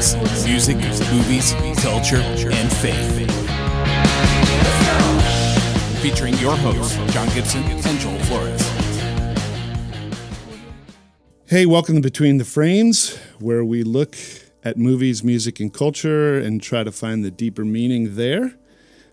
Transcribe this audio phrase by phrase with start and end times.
[0.00, 0.78] Music,
[1.12, 1.52] movies,
[1.82, 3.18] culture, and faith.
[6.00, 8.62] Featuring your hosts, John Gibson and Joel Flores.
[11.44, 14.16] Hey, welcome to Between the Frames, where we look
[14.64, 18.54] at movies, music, and culture and try to find the deeper meaning there.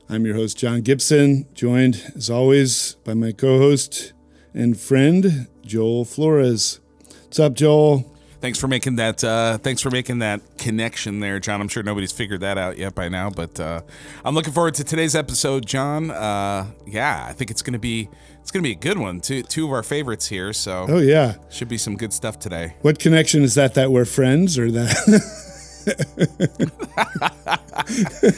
[0.07, 4.13] I'm your host, John Gibson, joined as always by my co host
[4.53, 6.79] and friend, Joel Flores.
[7.25, 8.16] What's up, Joel?
[8.39, 9.23] Thanks for making that.
[9.23, 11.59] Uh, thanks for making that connection there, John.
[11.59, 13.81] I'm sure nobody's figured that out yet by now, but uh,
[14.23, 16.11] I'm looking forward to today's episode, John.
[16.11, 18.09] Uh, yeah, I think it's gonna be
[18.41, 19.21] it's gonna be a good one.
[19.21, 21.35] Two two of our favorites here, so Oh, yeah.
[21.49, 22.75] should be some good stuff today.
[22.81, 25.43] What connection is that that we're friends or that?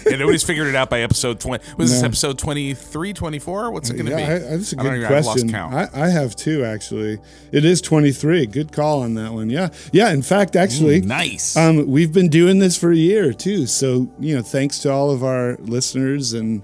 [0.05, 1.63] Yeah, nobody's figured it out by episode 20.
[1.77, 3.71] Was this episode 23, 24?
[3.71, 4.23] What's it gonna yeah, be?
[4.23, 5.49] I, that's a I good even- I've lost question.
[5.49, 5.73] count.
[5.73, 7.19] I, I have two, actually.
[7.51, 8.45] It is 23.
[8.47, 9.49] Good call on that one.
[9.49, 9.69] Yeah.
[9.91, 10.11] Yeah.
[10.11, 11.57] In fact, actually, nice.
[11.57, 13.65] Um, we've been doing this for a year too.
[13.65, 16.61] So, you know, thanks to all of our listeners and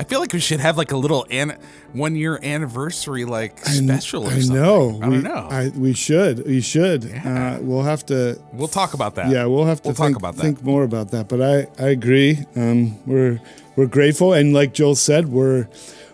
[0.00, 1.58] I feel like we should have like a little an-
[1.92, 4.56] one year anniversary like special or I something.
[4.56, 4.98] know.
[5.02, 5.48] I we, don't know.
[5.50, 6.46] I, we should.
[6.46, 7.04] We should.
[7.04, 7.56] Yeah.
[7.58, 8.40] Uh, we'll have to.
[8.54, 9.28] we'll talk about that.
[9.30, 10.42] Yeah, we'll have to We'll think, talk about that.
[10.42, 11.28] think more about that.
[11.28, 12.38] But I, I agree.
[12.56, 13.42] Um, we're
[13.76, 15.68] we're grateful, and like Joel said, we're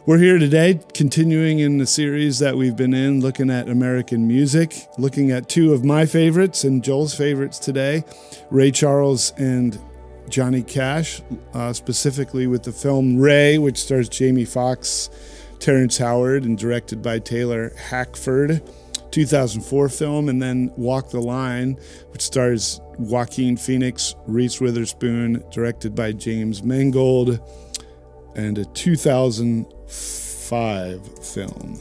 [0.04, 4.74] we're here today, continuing in the series that we've been in, looking at American music,
[4.98, 8.04] looking at two of my favorites and Joel's favorites today,
[8.50, 9.78] Ray Charles and
[10.28, 11.22] Johnny Cash,
[11.54, 15.10] uh, specifically with the film Ray, which stars Jamie Foxx,
[15.58, 18.62] Terrence Howard, and directed by Taylor Hackford.
[19.12, 21.78] 2004 film, and then Walk the Line,
[22.10, 27.40] which stars Joaquin Phoenix, Reese Witherspoon, directed by James Mangold,
[28.34, 31.80] and a 2005 film.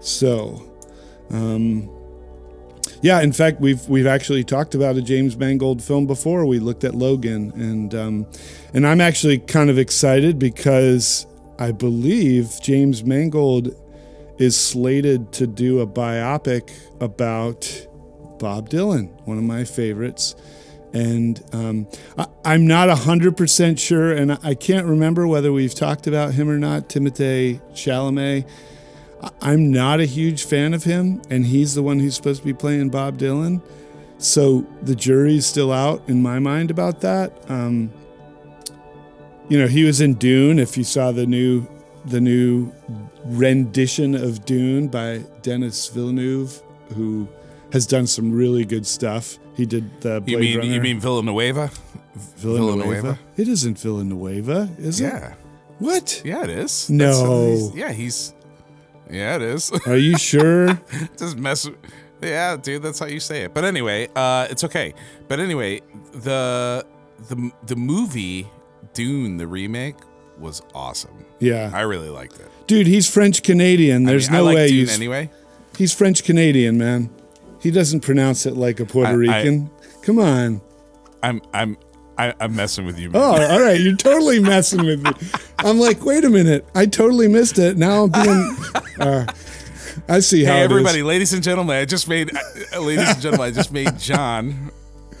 [0.00, 0.62] So,
[1.30, 1.90] um,
[3.02, 6.46] yeah, in fact, we've we've actually talked about a James Mangold film before.
[6.46, 8.26] We looked at Logan, and um,
[8.74, 11.26] and I'm actually kind of excited because
[11.58, 13.74] I believe James Mangold
[14.38, 16.70] is slated to do a biopic
[17.00, 17.86] about
[18.38, 20.34] Bob Dylan, one of my favorites.
[20.92, 26.34] And um, I, I'm not 100% sure, and I can't remember whether we've talked about
[26.34, 28.48] him or not, Timothée Chalamet.
[29.40, 32.52] I'm not a huge fan of him, and he's the one who's supposed to be
[32.52, 33.62] playing Bob Dylan.
[34.18, 37.32] So the jury's still out in my mind about that.
[37.50, 37.92] Um,
[39.48, 40.58] you know, he was in Dune.
[40.58, 41.66] If you saw the new
[42.04, 42.72] the new
[43.24, 46.62] rendition of Dune by Denis Villeneuve,
[46.94, 47.28] who
[47.72, 49.38] has done some really good stuff.
[49.56, 50.72] He did the Blade you mean Runner.
[50.74, 51.70] you mean Villanueva?
[52.14, 52.82] Villanueva?
[52.84, 53.18] Villanueva?
[53.36, 55.04] It isn't Villanueva, is it?
[55.04, 55.34] Yeah.
[55.78, 56.22] What?
[56.24, 56.88] Yeah, it is.
[56.88, 57.46] No.
[57.48, 58.32] He's- yeah, he's.
[59.10, 59.70] Yeah, it is.
[59.86, 60.80] Are you sure?
[61.16, 61.68] Just mess.
[62.22, 63.54] Yeah, dude, that's how you say it.
[63.54, 64.94] But anyway, uh, it's okay.
[65.28, 66.84] But anyway, the
[67.28, 68.48] the the movie
[68.94, 69.96] Dune, the remake,
[70.38, 71.24] was awesome.
[71.38, 71.70] Yeah.
[71.72, 72.50] I really liked it.
[72.66, 74.06] Dude, he's French Canadian.
[74.06, 74.92] I There's mean, I no like way Dune you.
[74.92, 75.30] anyway.
[75.76, 77.10] He's French Canadian, man.
[77.60, 79.70] He doesn't pronounce it like a Puerto I- I- Rican.
[80.02, 80.60] Come on.
[81.22, 81.76] I'm I'm
[82.18, 83.10] I, I'm messing with you.
[83.10, 83.20] Man.
[83.22, 83.78] Oh, all right.
[83.80, 85.10] You're totally messing with me.
[85.58, 86.66] I'm like, wait a minute.
[86.74, 87.76] I totally missed it.
[87.76, 88.56] Now I'm being.
[89.00, 89.26] Uh,
[90.08, 90.70] I see how Hey it is.
[90.70, 92.30] everybody, ladies and gentlemen, I just made
[92.74, 94.70] uh, ladies and gentlemen, I just made John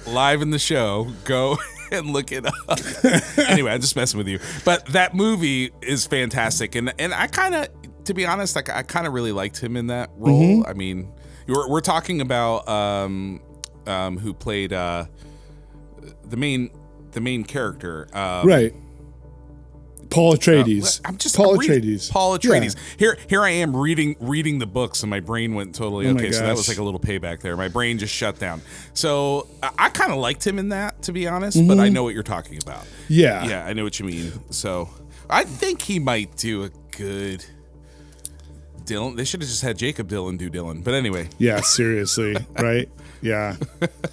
[0.06, 1.58] live in the show go
[1.92, 2.78] and look it up.
[3.48, 4.38] anyway, I'm just messing with you.
[4.64, 7.68] But that movie is fantastic and and I kind of
[8.04, 10.58] to be honest, like I kind of really liked him in that role.
[10.62, 10.70] Mm-hmm.
[10.70, 11.12] I mean,
[11.48, 13.40] we're we're talking about um
[13.86, 15.06] um who played uh
[16.24, 16.70] the main
[17.16, 18.06] the main character.
[18.12, 18.74] Um, Right.
[20.08, 21.00] Paul Atreides.
[21.04, 22.10] I'm just Paul Atreides.
[22.10, 22.76] Paul Atreides.
[22.76, 22.82] Yeah.
[22.96, 26.30] Here, here I am reading reading the books, and my brain went totally Oh okay.
[26.30, 27.56] So that was like a little payback there.
[27.56, 28.60] My brain just shut down.
[28.94, 31.58] So I, I kind of liked him in that, to be honest.
[31.66, 32.82] But I know what you're talking about.
[32.84, 33.04] Mm-hmm.
[33.14, 33.46] Yeah.
[33.46, 34.32] Yeah, I know what you mean.
[34.50, 34.88] So
[35.28, 37.44] I think he might do a good
[38.84, 39.16] Dylan.
[39.16, 40.84] They should have just had Jakob Dylan do Dylan.
[40.84, 42.88] But anyway, Yeah, seriously, right?
[43.22, 43.56] Yeah,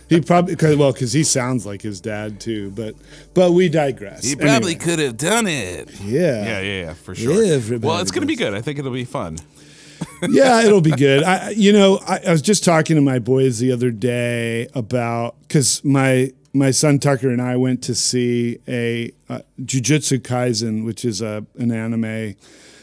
[0.10, 2.72] he probably cause, well because he sounds like his dad too.
[2.72, 2.96] But
[3.34, 4.24] but we digress.
[4.24, 5.90] he probably Anyway, could have done it.
[6.02, 7.44] yeah, Yeah, yeah, yeah, for sure.
[7.44, 8.54] Everybody well, it's gonna be good.
[8.54, 9.38] I think it'll be fun.
[10.30, 11.24] yeah, it'll be good.
[11.24, 15.36] I, you know, I, I was just talking to my boys the other day about
[15.42, 21.04] because my my son Tucker and I went to see a uh, Jujutsu Kaisen, which
[21.06, 22.36] is a an anime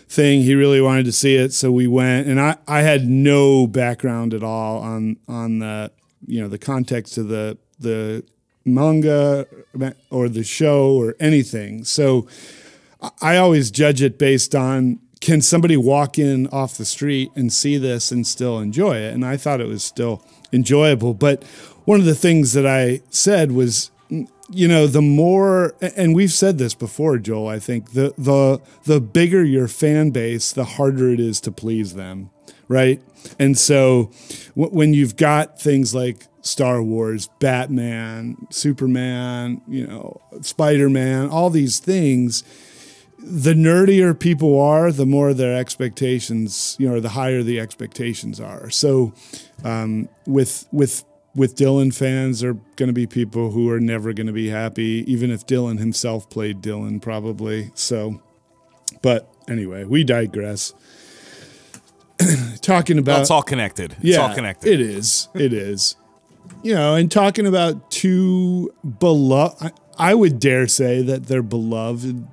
[0.09, 0.43] thing.
[0.43, 2.27] He really wanted to see it, so we went.
[2.27, 5.91] And I I had no background at all on on the
[6.27, 8.25] you know the context of the the
[8.65, 9.47] manga
[10.11, 11.85] or the show or anything.
[11.85, 12.29] So
[13.23, 17.77] I always judge it based on can somebody walk in off the street and see
[17.77, 19.13] this and still enjoy it?
[19.13, 21.15] And I thought it was still enjoyable.
[21.15, 21.45] But
[21.85, 23.91] one of the things that I said was
[24.53, 27.49] you know, the more, and we've said this before, Joel.
[27.49, 31.95] I think the the the bigger your fan base, the harder it is to please
[31.95, 32.31] them,
[32.71, 33.03] right?
[33.39, 34.11] And so,
[34.57, 41.51] w- when you've got things like Star Wars, Batman, Superman, you know, Spider Man, all
[41.51, 42.45] these things,
[43.19, 48.71] the nerdier people are, the more their expectations, you know, the higher the expectations are.
[48.71, 49.13] So,
[49.65, 54.29] um, with with with Dylan fans are going to be people who are never going
[54.29, 57.73] to be happy, even if Dylan himself played Dylan, probably.
[57.75, 58.23] So,
[59.03, 60.73] but anyway, we digress.
[62.63, 63.93] talking about Well, it's all connected.
[63.93, 64.73] It's yeah, all connected.
[64.73, 65.29] It is.
[65.35, 65.97] It is.
[66.63, 72.27] You know, and talking about two beloved, I, I would dare say that they're beloved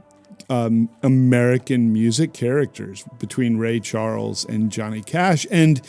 [0.50, 5.46] um, American music characters between Ray Charles and Johnny Cash.
[5.52, 5.82] And,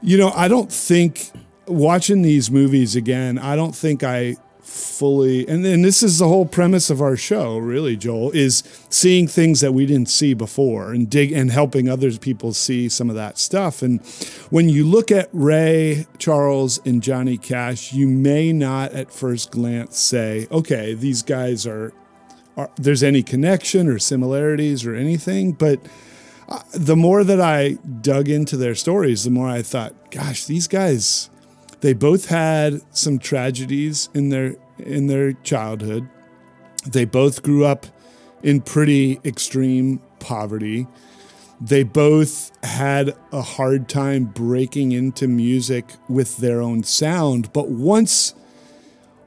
[0.00, 1.30] you know, I don't think
[1.66, 4.36] watching these movies again, I don't think I
[4.72, 9.28] fully and then this is the whole premise of our show really joel is seeing
[9.28, 13.16] things that we didn't see before and dig and helping other people see some of
[13.16, 13.82] that stuff.
[13.82, 14.00] And
[14.50, 19.98] when you look at ray charles and johnny cash you may not at first glance
[19.98, 21.92] say okay these guys are,
[22.56, 25.80] are there's any connection or similarities or anything but
[26.48, 30.66] uh, the more that i dug into their stories the more i thought gosh these
[30.66, 31.28] guys
[31.82, 36.08] they both had some tragedies in their in their childhood.
[36.86, 37.86] They both grew up
[38.42, 40.86] in pretty extreme poverty.
[41.60, 48.34] They both had a hard time breaking into music with their own sound, but once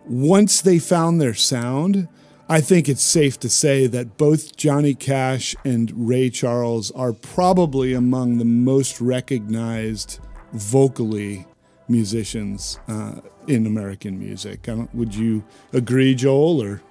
[0.07, 2.07] once they found their sound,
[2.48, 7.94] I think it's safe to say that both Johnny Cash and Ray Charles are probably
[7.94, 10.19] among the most recognized
[10.53, 11.48] vocally
[11.88, 13.15] musicians uh,
[13.47, 14.68] in American music.
[14.94, 15.44] would you
[15.74, 16.62] agree, Joel?
[16.62, 16.81] Or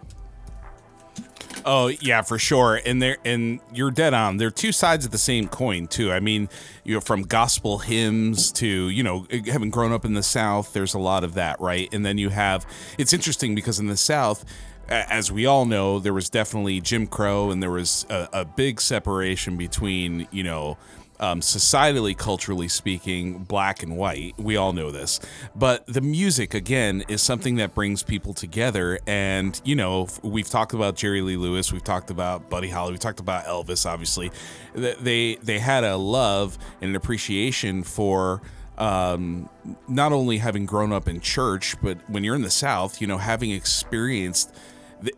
[1.66, 2.80] Oh yeah, for sure.
[2.84, 4.36] And they're and you're dead on.
[4.36, 6.12] They're two sides of the same coin too.
[6.12, 6.48] I mean,
[6.84, 10.94] you know, from gospel hymns to you know, having grown up in the South, there's
[10.94, 11.88] a lot of that, right?
[11.92, 12.66] And then you have.
[12.98, 14.44] It's interesting because in the South.
[14.86, 18.82] As we all know, there was definitely Jim Crow, and there was a, a big
[18.82, 20.76] separation between, you know,
[21.24, 24.34] um, societally, culturally speaking, black and white.
[24.38, 25.20] We all know this.
[25.56, 28.98] But the music, again, is something that brings people together.
[29.06, 32.98] And, you know, we've talked about Jerry Lee Lewis, we've talked about Buddy Holly, we
[32.98, 34.30] talked about Elvis, obviously.
[34.74, 38.42] They, they had a love and an appreciation for
[38.76, 39.48] um,
[39.88, 43.18] not only having grown up in church, but when you're in the South, you know,
[43.18, 44.54] having experienced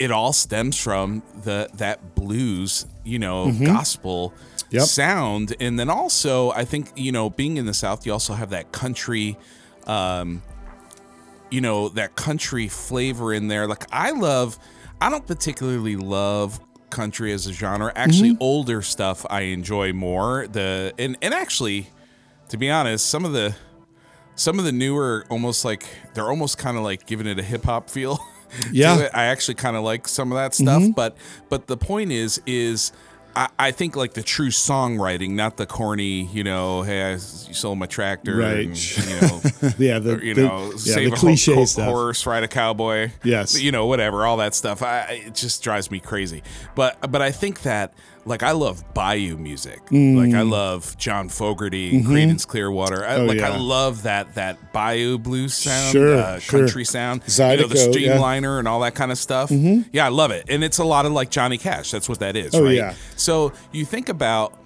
[0.00, 3.67] it all stems from the that blues, you know, mm-hmm.
[3.67, 4.35] gospel
[4.71, 4.85] yep.
[4.85, 5.55] sound.
[5.61, 8.73] And then also, I think, you know, being in the South, you also have that
[8.73, 9.37] country,
[9.87, 10.43] um,
[11.51, 13.67] you know, that country flavor in there.
[13.67, 14.59] Like, I love,
[15.01, 16.61] I don't particularly love
[16.91, 17.93] country as a genre.
[17.95, 18.43] Actually, mm-hmm.
[18.43, 20.47] older stuff I enjoy more.
[20.49, 21.89] The, and, and actually,
[22.49, 23.55] to be honest, some of the,
[24.35, 27.65] some of the newer, almost like, they're almost kind of like giving it a hip
[27.65, 28.19] hop feel.
[28.71, 30.93] yeah i actually kind of like some of that stuff mm-hmm.
[30.93, 31.17] but
[31.49, 32.93] but the point is is
[33.37, 37.79] I, I think like the true songwriting, not the corny, you know, hey, I sold
[37.79, 38.67] my tractor, right?
[38.67, 39.41] And, you know,
[39.79, 41.84] yeah, the, or, you the, know, yeah, save the a cliche ho- stuff.
[41.84, 44.82] horse, ride a cowboy, yes, you know, whatever, all that stuff.
[44.82, 46.43] I it just drives me crazy.
[46.75, 47.93] But but I think that
[48.27, 49.87] like I love Bayou music.
[49.87, 50.17] Mm.
[50.17, 52.13] Like I love John Fogerty, mm-hmm.
[52.13, 53.06] Creedence Clearwater.
[53.06, 53.53] I, oh, like yeah.
[53.53, 56.61] I love that that Bayou blues sound, sure, uh, sure.
[56.61, 58.59] country sound, Zydeco, you know, the streamliner yeah.
[58.59, 59.51] and all that kind of stuff.
[59.51, 59.89] Mm-hmm.
[59.93, 61.93] Yeah, I love it, and it's a lot of like Johnny Cash.
[61.93, 62.75] That's what that is, oh, right?
[62.75, 62.95] Yeah.
[63.15, 64.59] So you think about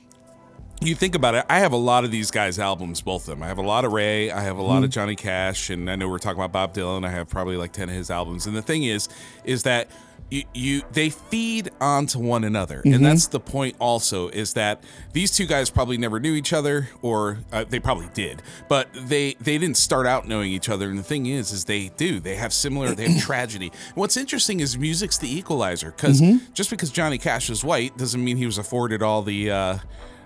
[0.82, 3.42] you think about it, I have a lot of these guys' albums, both of them.
[3.42, 4.84] I have a lot of Ray, I have a lot mm.
[4.84, 7.04] of Johnny Cash, and I know we're talking about Bob Dylan.
[7.04, 8.46] I have probably like ten of his albums.
[8.46, 9.08] And the thing is,
[9.44, 9.90] is that
[10.30, 12.94] you, you they feed onto one another, mm-hmm.
[12.94, 13.76] and that's the point.
[13.78, 14.82] Also, is that
[15.12, 19.34] these two guys probably never knew each other, or uh, they probably did, but they
[19.40, 20.88] they didn't start out knowing each other.
[20.88, 22.20] And the thing is, is they do.
[22.20, 22.94] They have similar.
[22.94, 23.72] They have tragedy.
[23.94, 26.52] What's interesting is music's the equalizer, because mm-hmm.
[26.52, 29.50] just because Johnny Cash is white doesn't mean he was afforded all the.
[29.50, 29.78] Uh,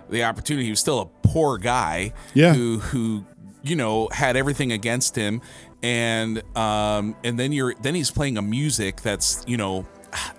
[0.07, 0.65] the opportunity.
[0.65, 2.53] He was still a poor guy yeah.
[2.53, 3.25] who who
[3.63, 5.41] you know had everything against him,
[5.81, 9.85] and um and then you're then he's playing a music that's you know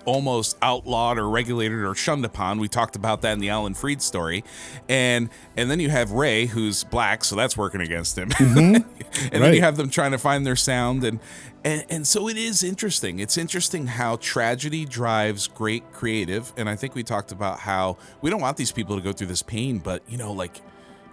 [0.05, 2.59] almost outlawed or regulated or shunned upon.
[2.59, 4.43] We talked about that in the Alan Freed story,
[4.87, 8.29] and and then you have Ray, who's black, so that's working against him.
[8.47, 8.75] Mm-hmm.
[8.75, 9.39] and right.
[9.39, 11.19] then you have them trying to find their sound, and
[11.63, 13.19] and and so it is interesting.
[13.19, 18.29] It's interesting how tragedy drives great creative, and I think we talked about how we
[18.29, 20.61] don't want these people to go through this pain, but you know, like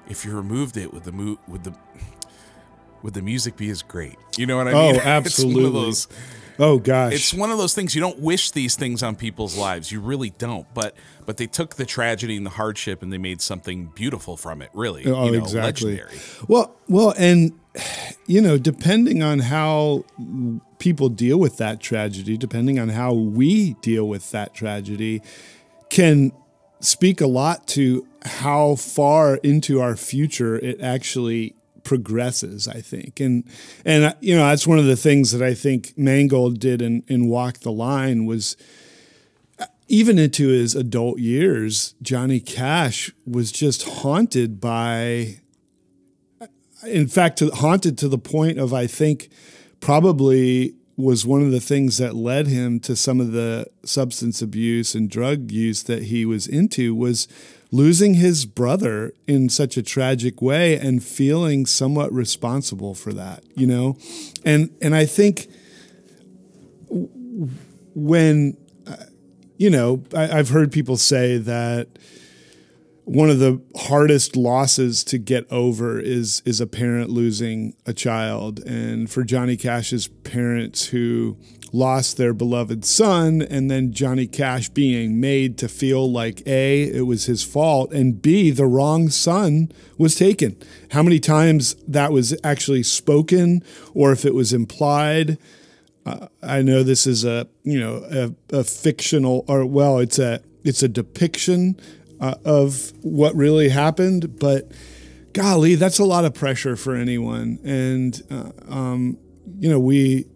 [0.09, 1.75] if you removed it with the mo- with the
[3.02, 4.16] would the music be as great?
[4.37, 5.00] You know what I oh, mean?
[5.04, 5.92] Oh, absolutely.
[6.58, 7.12] Oh gosh.
[7.14, 9.90] It's one of those things you don't wish these things on people's lives.
[9.90, 10.66] You really don't.
[10.75, 10.94] But
[11.26, 14.70] but they took the tragedy and the hardship and they made something beautiful from it.
[14.73, 15.92] Really, Oh, you know, exactly.
[15.96, 16.18] legendary.
[16.49, 17.52] Well, well, and
[18.26, 20.04] you know, depending on how
[20.78, 25.23] people deal with that tragedy, depending on how we deal with that tragedy,
[25.90, 26.30] can
[26.80, 31.54] speak a lot to how far into our future it actually
[31.85, 33.21] progresses i think.
[33.21, 33.45] And
[33.85, 37.05] and uh, you know that's one of the things that i think mangold did in,
[37.07, 38.57] in walk the line was
[39.59, 45.41] uh, even into his adult years johnny cash was just haunted by
[46.87, 49.29] in fact haunted to the point of i think
[49.81, 54.95] probably was one of the things that led him to some of the substance abuse
[54.95, 57.26] and drug use that he was into was
[57.71, 63.66] losing his brother in such a tragic way and feeling somewhat responsible for that you
[63.66, 63.97] know?
[64.44, 65.49] And and i think
[67.94, 68.56] when
[68.87, 68.97] uh,
[69.56, 71.88] you know I, i've heard people say that
[73.04, 78.61] one of the hardest losses to get over is is a parent losing a child.
[78.61, 81.37] And for Johnny Cash's parents who
[81.75, 87.07] lost their beloved son and then Johnny Cash being made to feel like A it
[87.07, 90.57] was his fault and B the wrong son was taken
[90.93, 93.62] how many times that was actually spoken
[93.93, 95.37] or if it was implied
[96.07, 100.43] uh, I know this is a you know a, a fictional or well it's a
[100.64, 101.76] it's a depiction
[102.21, 104.73] uh, of what really happened, but
[105.33, 107.59] golly, that's a lot of pressure for anyone.
[107.64, 109.19] And uh, um,
[109.59, 110.26] you know, we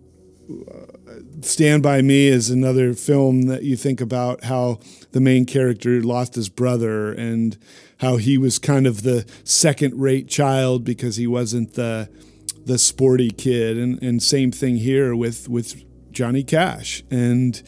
[1.41, 4.79] Stand by Me is another film that you think about how
[5.13, 7.57] the main character lost his brother and
[7.99, 12.09] how he was kind of the second-rate child because he wasn't the
[12.65, 17.03] the sporty kid, and and same thing here with with Johnny Cash.
[17.11, 17.63] And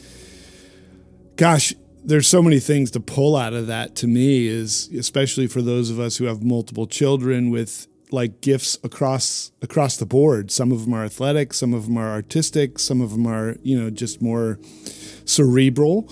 [1.37, 5.61] gosh there's so many things to pull out of that to me is especially for
[5.61, 10.51] those of us who have multiple children with like gifts across across the board.
[10.51, 13.81] Some of them are athletic some of them are artistic some of them are you
[13.81, 14.59] know just more
[15.25, 16.11] cerebral.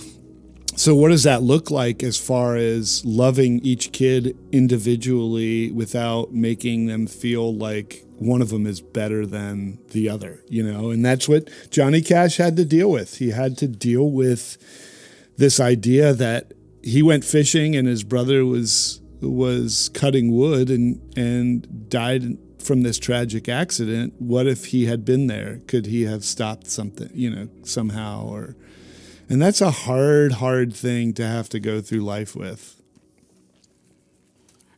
[0.76, 6.86] So what does that look like as far as loving each kid individually without making
[6.86, 10.90] them feel like one of them is better than the other you know?
[10.90, 13.18] And that's what Johnny Cash had to deal with.
[13.18, 14.56] He had to deal with
[15.36, 16.52] this idea that
[16.82, 22.98] he went fishing and his brother was was cutting wood and and died from this
[22.98, 27.48] tragic accident what if he had been there could he have stopped something you know
[27.62, 28.56] somehow or
[29.28, 32.78] and that's a hard hard thing to have to go through life with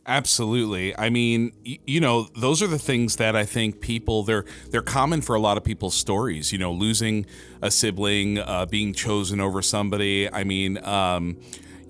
[0.07, 0.97] Absolutely.
[0.97, 5.21] I mean, you know, those are the things that I think people they're they're common
[5.21, 6.51] for a lot of people's stories.
[6.51, 7.27] You know, losing
[7.61, 10.31] a sibling, uh, being chosen over somebody.
[10.31, 11.37] I mean, um,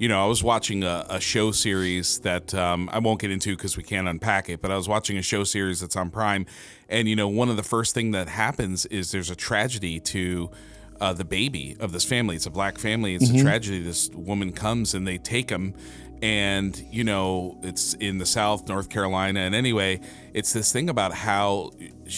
[0.01, 3.55] you know, I was watching a, a show series that um, I won't get into
[3.55, 4.60] because we can't unpack it.
[4.60, 6.48] But I was watching a show series that's on Prime,
[6.89, 10.50] and you know, one of the first thing that happens is there's a tragedy to
[11.00, 12.36] uh, the baby of this family.
[12.36, 13.13] It's a black family.
[13.13, 13.79] It's a tragedy.
[13.79, 15.75] This woman comes and they take him,
[16.21, 19.39] and you know it's in the South, North Carolina.
[19.39, 19.99] And anyway,
[20.33, 21.71] it's this thing about how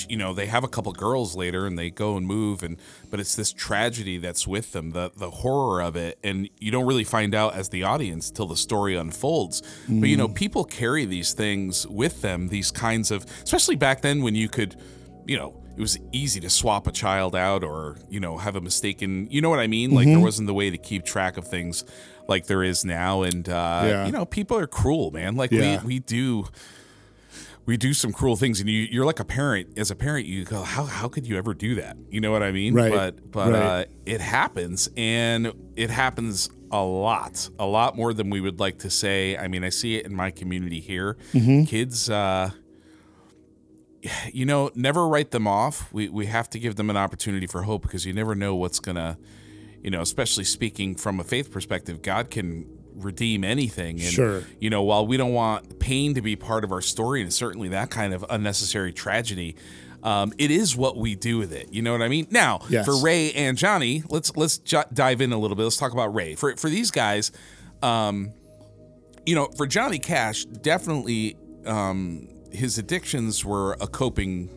[0.07, 2.77] you know they have a couple girls later and they go and move, and
[3.09, 6.85] but it's this tragedy that's with them, the the horror of it, and you don't
[6.85, 9.61] really find out as the audience till the story unfolds.
[9.87, 10.35] But you know, mm.
[10.35, 14.75] people carry these things with them, these kinds of, especially back then when you could,
[15.25, 18.61] you know it was easy to swap a child out or you know have a
[18.61, 21.47] mistaken you know what i mean like there wasn't the way to keep track of
[21.47, 21.83] things
[22.27, 24.05] like there is now and uh Yeah.
[24.05, 25.81] you know people are cruel man like Yeah.
[25.81, 26.45] we we do
[27.65, 30.43] we do some cruel things and you you're like a parent as a parent you
[30.45, 32.91] go how how could you ever do that you know what i mean Right.
[32.91, 33.61] but but Right.
[33.61, 38.79] uh it happens and it happens a lot a lot more than we would like
[38.79, 41.63] to say i mean i see it in my community here Mm-hmm.
[41.65, 42.51] kids uh
[44.33, 45.91] you know, never write them off.
[45.93, 48.79] We we have to give them an opportunity for hope because you never know what's
[48.79, 49.17] gonna,
[49.81, 53.99] you know, especially speaking from a faith perspective, God can redeem anything.
[53.99, 54.43] And, Sure.
[54.59, 57.69] You know, while we don't want pain to be part of our story, and certainly
[57.69, 59.55] that kind of unnecessary tragedy,
[60.03, 61.73] um, it is what we do with it.
[61.73, 62.27] You know what I mean?
[62.29, 62.85] Now, Yes.
[62.85, 65.63] for Ray and Johnny, let's let's j- dive in a little bit.
[65.63, 66.35] Let's talk about Ray.
[66.35, 67.31] For for these guys,
[67.81, 68.31] um,
[69.25, 74.49] you know, for Johnny Cash, definitely um, his addictions were a coping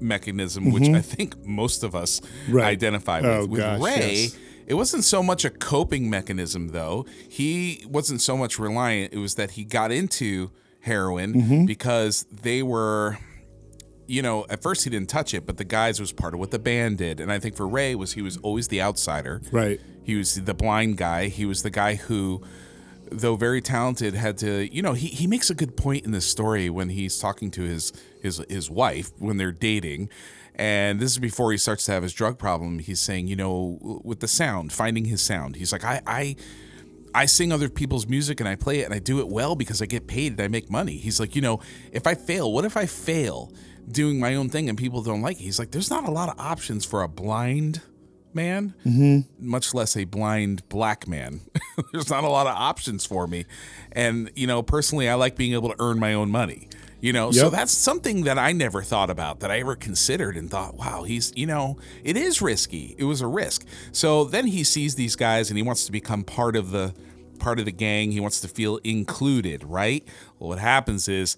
[0.00, 2.52] mechanism, which I think most of us Mm-hmm.
[2.52, 2.64] Right.
[2.66, 3.30] identify with.
[3.30, 4.36] Oh, with gosh, Ray, yes.
[4.66, 7.06] it wasn't so much a coping mechanism, though.
[7.28, 9.12] He wasn't so much reliant.
[9.12, 11.64] It was that he got into heroin Mm-hmm.
[11.66, 13.18] because they were
[14.06, 16.50] you know, at first he didn't touch it, but the guys was part of what
[16.50, 17.20] the band did.
[17.20, 19.40] And I think for Ray was he was always the outsider.
[19.50, 19.80] Right.
[20.02, 21.28] He was the blind guy.
[21.28, 22.42] He was the guy who,
[23.20, 24.72] though very talented, had to.
[24.74, 27.62] You know, he, he makes a good point in this story when he's talking to
[27.62, 30.08] his his his wife when they're dating,
[30.54, 32.78] and this is before he starts to have his drug problem.
[32.78, 35.56] He's saying, you know, with the sound, finding his sound.
[35.56, 36.36] He's like, I I.
[37.16, 39.80] I sing other people's music and I play it and I do it well because
[39.80, 40.96] I get paid and I make money.
[40.96, 41.60] He's like, you know,
[41.92, 43.52] if I fail, what if I fail
[43.88, 45.44] doing my own thing and people don't like it?
[45.44, 47.82] He's like, there's not a lot of options for a blind
[48.34, 49.20] man, mm-hmm.
[49.38, 51.40] much less a blind black man.
[51.92, 53.46] there's not a lot of options for me.
[53.92, 56.68] And, you know, personally, I like being able to earn my own money.
[57.00, 60.50] You know, so that's something that I never thought about that I ever considered and
[60.50, 62.94] thought, wow, he's, you know, it is risky.
[62.96, 63.66] It was a risk.
[63.92, 66.94] So then he sees these guys and he wants to become part of the
[67.38, 68.12] part of the gang.
[68.12, 70.02] He wants to feel included, right?
[70.38, 71.36] Well, what happens is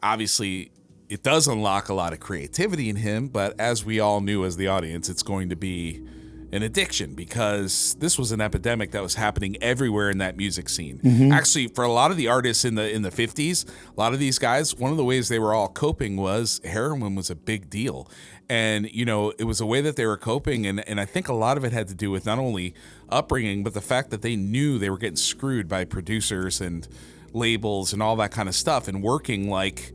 [0.00, 0.70] obviously
[1.08, 4.56] it does unlock a lot of creativity in him, but as we all knew as
[4.56, 6.06] the audience, it's going to be
[6.52, 10.98] an addiction because this was an epidemic that was happening everywhere in that music scene.
[10.98, 11.32] Mm-hmm.
[11.32, 14.18] Actually, for a lot of the artists in the in the 50s, a lot of
[14.18, 17.70] these guys, one of the ways they were all coping was heroin was a big
[17.70, 18.08] deal.
[18.48, 21.28] And you know, it was a way that they were coping and and I think
[21.28, 22.74] a lot of it had to do with not only
[23.08, 26.86] upbringing, but the fact that they knew they were getting screwed by producers and
[27.32, 29.92] labels and all that kind of stuff and working like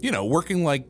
[0.00, 0.86] you know, working like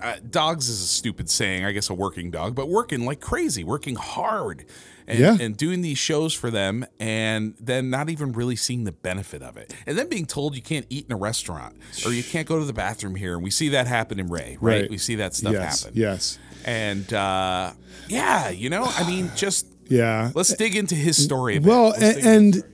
[0.00, 3.64] uh, dogs is a stupid saying, I guess a working dog, but working like crazy,
[3.64, 4.64] working hard
[5.06, 5.36] and, Yeah.
[5.40, 9.56] and doing these shows for them and then not even really seeing the benefit of
[9.56, 9.74] it.
[9.86, 12.64] And then being told you can't eat in a restaurant or you can't go to
[12.64, 13.34] the bathroom here.
[13.34, 14.82] And we see that happen in Ray, right?
[14.82, 14.90] Right.
[14.90, 15.82] We see that stuff yes.
[15.84, 15.98] happen.
[15.98, 16.38] Yes.
[16.64, 17.72] And uh,
[18.08, 20.32] yeah, you know, I mean, just Yeah.
[20.34, 21.58] let's dig into his story.
[21.60, 22.64] Well, and and,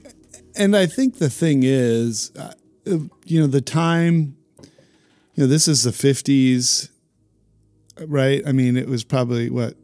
[0.56, 2.52] and I think the thing is, uh,
[3.26, 4.36] you know, the time,
[5.34, 6.90] you know, this is the fifties,
[8.06, 8.42] right?
[8.46, 9.74] I mean, it was probably what,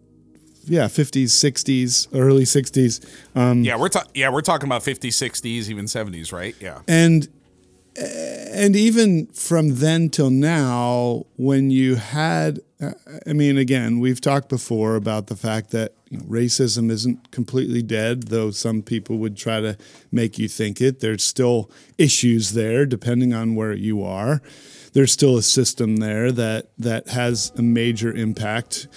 [0.64, 3.00] yeah, fifties, sixties, early sixties,
[3.34, 6.54] um, yeah, we're ta- yeah, we're talking about 50s, 60s, even 70s, right?
[6.60, 6.80] Yeah.
[6.86, 7.28] and
[8.00, 12.60] and even from then till now, when you had,
[13.26, 17.82] I mean, again, we've talked before about the fact that you know, racism isn't completely
[17.82, 19.76] dead, though some people would try to
[20.12, 21.00] make you think it.
[21.00, 24.42] There's still issues there, depending on where you are.
[24.98, 28.88] There's still a system there that that has a major impact.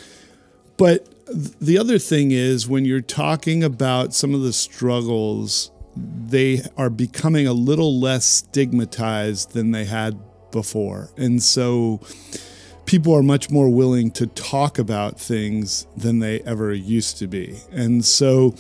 [0.76, 6.64] But th- the other thing is when you're talking about some of the struggles, they
[6.76, 11.12] are becoming a little less stigmatized than they had before.
[11.18, 12.02] And so
[12.88, 17.60] people are much more willing to talk about things than they ever used to be.
[17.72, 18.56] And so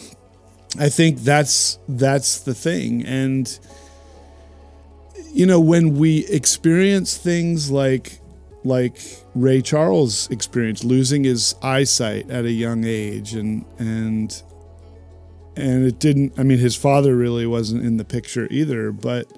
[0.77, 3.03] I think that's that's the thing.
[3.03, 3.59] And
[5.33, 8.19] you know, when we experience things like
[8.63, 8.99] like
[9.33, 14.41] Ray Charles experienced losing his eyesight at a young age and and
[15.55, 19.31] and it didn't I mean his father really wasn't in the picture either but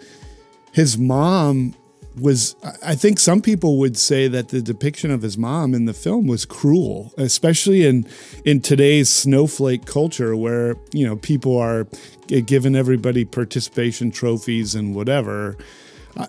[0.74, 1.74] his mom
[2.20, 5.94] was I- think some people would say that the depiction of his mom in the
[5.94, 8.06] film was cruel especially in
[8.44, 11.88] in today's snowflake culture where you know people are
[12.30, 15.58] eh, giving everybody participation trophies and whatever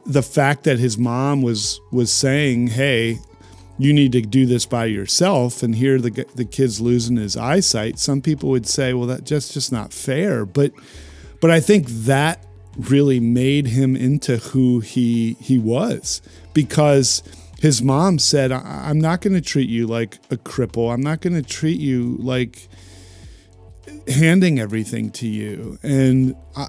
[0.07, 3.19] the fact that his mom was was saying hey
[3.77, 7.99] you need to do this by yourself and here the the kid's losing his eyesight
[7.99, 10.45] some people would say well that just just not fair.
[10.45, 10.73] But
[11.41, 12.45] but I think that
[12.77, 17.23] really made him into who he he was because
[17.61, 20.93] his mom said I'm not going to treat you like a cripple.
[20.93, 22.69] I'm not going to treat you like
[24.09, 25.79] handing everything to you.
[25.83, 26.69] And I,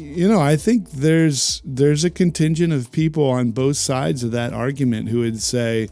[0.00, 4.52] you know I think there's there's a contingent of people on both sides of that
[4.52, 5.88] argument who would say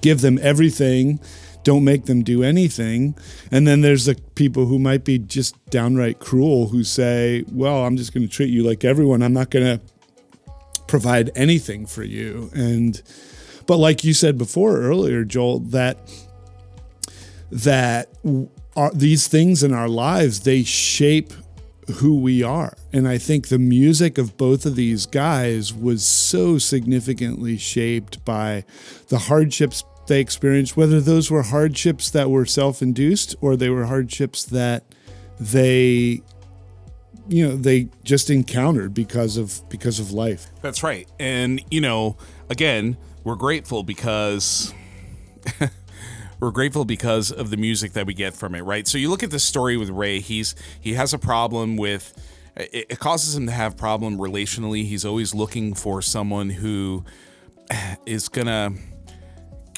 [0.00, 1.20] give them everything
[1.68, 3.14] don't make them do anything.
[3.50, 7.98] And then there's the people who might be just downright cruel who say well i'm
[7.98, 9.22] just going to treat you like everyone.
[9.22, 9.84] I'm not going to
[10.86, 12.50] provide anything for you.
[12.54, 13.02] And
[13.66, 15.98] but like you said before earlier joel that
[17.50, 18.08] that
[18.74, 21.34] are these things in our lives they shape
[21.96, 26.58] who we are and i think the music of both of these guys was so
[26.58, 28.64] significantly shaped by
[29.08, 34.44] the hardships they experienced whether those were hardships that were self-induced or they were hardships
[34.44, 34.82] that
[35.38, 36.20] they
[37.28, 41.08] you know they just encountered because of because of life That's right.
[41.18, 42.16] And, you know,
[42.50, 44.72] again, we're grateful because
[46.40, 48.86] we're grateful because of the music that we get from it, right?
[48.86, 52.14] So you look at the story with Ray, he's he has a problem with
[52.56, 54.84] it, it causes him to have problem relationally.
[54.84, 57.04] He's always looking for someone who
[58.06, 58.72] is going to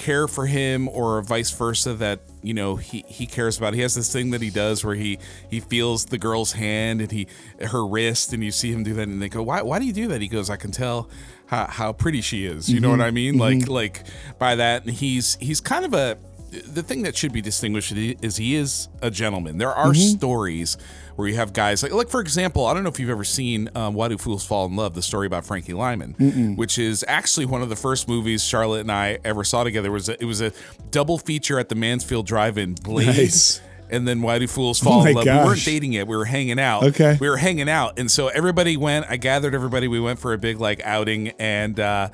[0.01, 3.75] care for him or vice versa that you know he he cares about.
[3.75, 5.19] He has this thing that he does where he
[5.51, 7.27] he feels the girl's hand and he
[7.67, 9.93] her wrist and you see him do that and they go why why do you
[9.93, 10.23] do that?
[10.23, 11.11] He goes i can tell
[11.47, 12.71] how, how pretty she is.
[12.71, 13.03] You know what mm-hmm.
[13.03, 13.35] i mean?
[13.35, 13.69] Mm-hmm.
[13.69, 16.17] Like like by that and he's he's kind of a
[16.51, 20.77] the thing that should be distinguished is he is a gentleman there are stories
[21.17, 23.69] where you have guys like, like for example, I don't know if you've ever seen
[23.75, 27.45] um, Why Do Fools Fall in Love, the story about Frankie Lymon, which is actually
[27.47, 29.89] one of the first movies Charlotte and I ever saw together.
[29.89, 30.53] It was a, it was a
[30.91, 33.61] double feature at the Mansfield Drive-In, Blade, Nice.
[33.91, 35.27] and then Why Do Fools Fall Oh in Love.
[35.27, 36.85] We weren't dating yet; we were hanging out.
[36.85, 37.19] Okay.
[37.21, 39.05] we were hanging out, and so everybody went.
[39.11, 39.89] I gathered everybody.
[39.89, 41.79] We went for a big like outing, and.
[41.79, 42.09] uh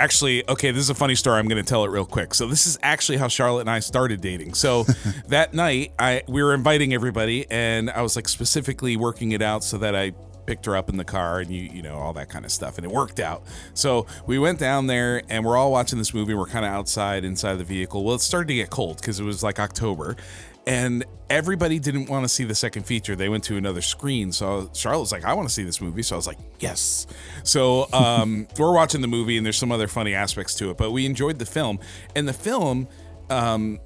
[0.00, 1.38] Actually, okay, this is a funny story.
[1.38, 2.32] I'm going to tell it real quick.
[2.32, 4.54] So this is actually how Charlotte and I started dating.
[4.54, 4.84] So
[5.28, 9.62] that night, I we were inviting everybody, and I was like specifically working it out
[9.62, 10.12] so that I
[10.46, 12.78] picked her up in the car and you you know all that kind of stuff,
[12.78, 13.42] and it worked out.
[13.74, 16.32] So we went down there, and we're all watching this movie.
[16.32, 18.02] We're kind of outside inside the vehicle.
[18.02, 20.16] Well, it started to get cold because it was like October,
[20.66, 23.16] and everybody didn't want to see the second feature.
[23.16, 24.32] They went to another screen.
[24.32, 26.02] So Charlotte's like, I want to see this movie.
[26.02, 27.06] So I was like, yes.
[27.44, 30.90] So um, we're watching the movie, and there's some other funny aspects to it, but
[30.90, 31.78] we enjoyed the film.
[32.14, 32.88] And the film,
[33.30, 33.78] um,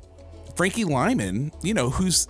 [0.57, 2.29] Frankie Lymon, you know, who's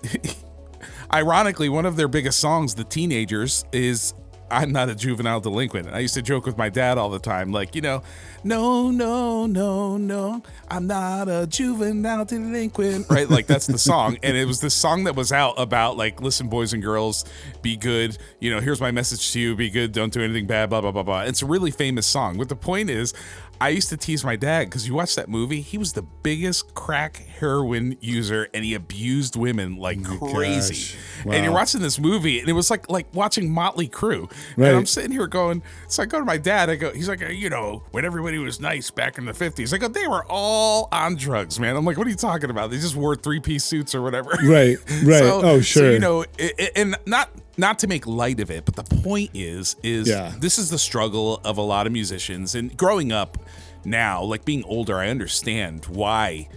[1.12, 4.14] ironically one of their biggest songs, The Teenagers, is
[4.50, 5.88] I'm not a juvenile delinquent.
[5.88, 8.02] I used to joke with my dad all the time, like, you know,
[8.44, 13.28] no, no, no, no, I'm not a juvenile delinquent, right?
[13.28, 14.18] Like, that's the song.
[14.22, 17.24] And it was this song that was out about, like, listen, boys and girls,
[17.62, 18.18] be good.
[18.38, 20.92] You know, here's my message to you be good, don't do anything bad, blah, blah,
[20.92, 21.22] blah, blah.
[21.22, 22.36] It's a really famous song.
[22.36, 23.14] But the point is,
[23.60, 26.74] I used to tease my dad because you watch that movie, he was the biggest
[26.74, 30.96] crack heroin user and he abused women like crazy.
[31.24, 31.34] gosh.
[31.34, 34.30] And you're watching this movie and it was like like watching Motley Crue.
[34.56, 34.68] Right.
[34.68, 37.20] And I'm sitting here going, so I go to my dad, I go, he's like,
[37.20, 39.72] you know, when everybody was nice back in the 50s.
[39.72, 41.76] I go, they were all on drugs, man.
[41.76, 42.70] I'm like, what are you talking about?
[42.70, 44.30] They just wore three piece suits or whatever.
[44.44, 45.18] Right, right.
[45.20, 45.92] So- oh, So, sure.
[45.92, 49.30] you know, i- i- and not not to make light of it, but the point
[49.34, 50.32] is, is Yeah.
[50.38, 52.54] this is the struggle of a lot of musicians.
[52.54, 53.38] And growing up
[53.84, 56.48] now, like being older, I understand why,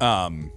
[0.00, 0.50] um,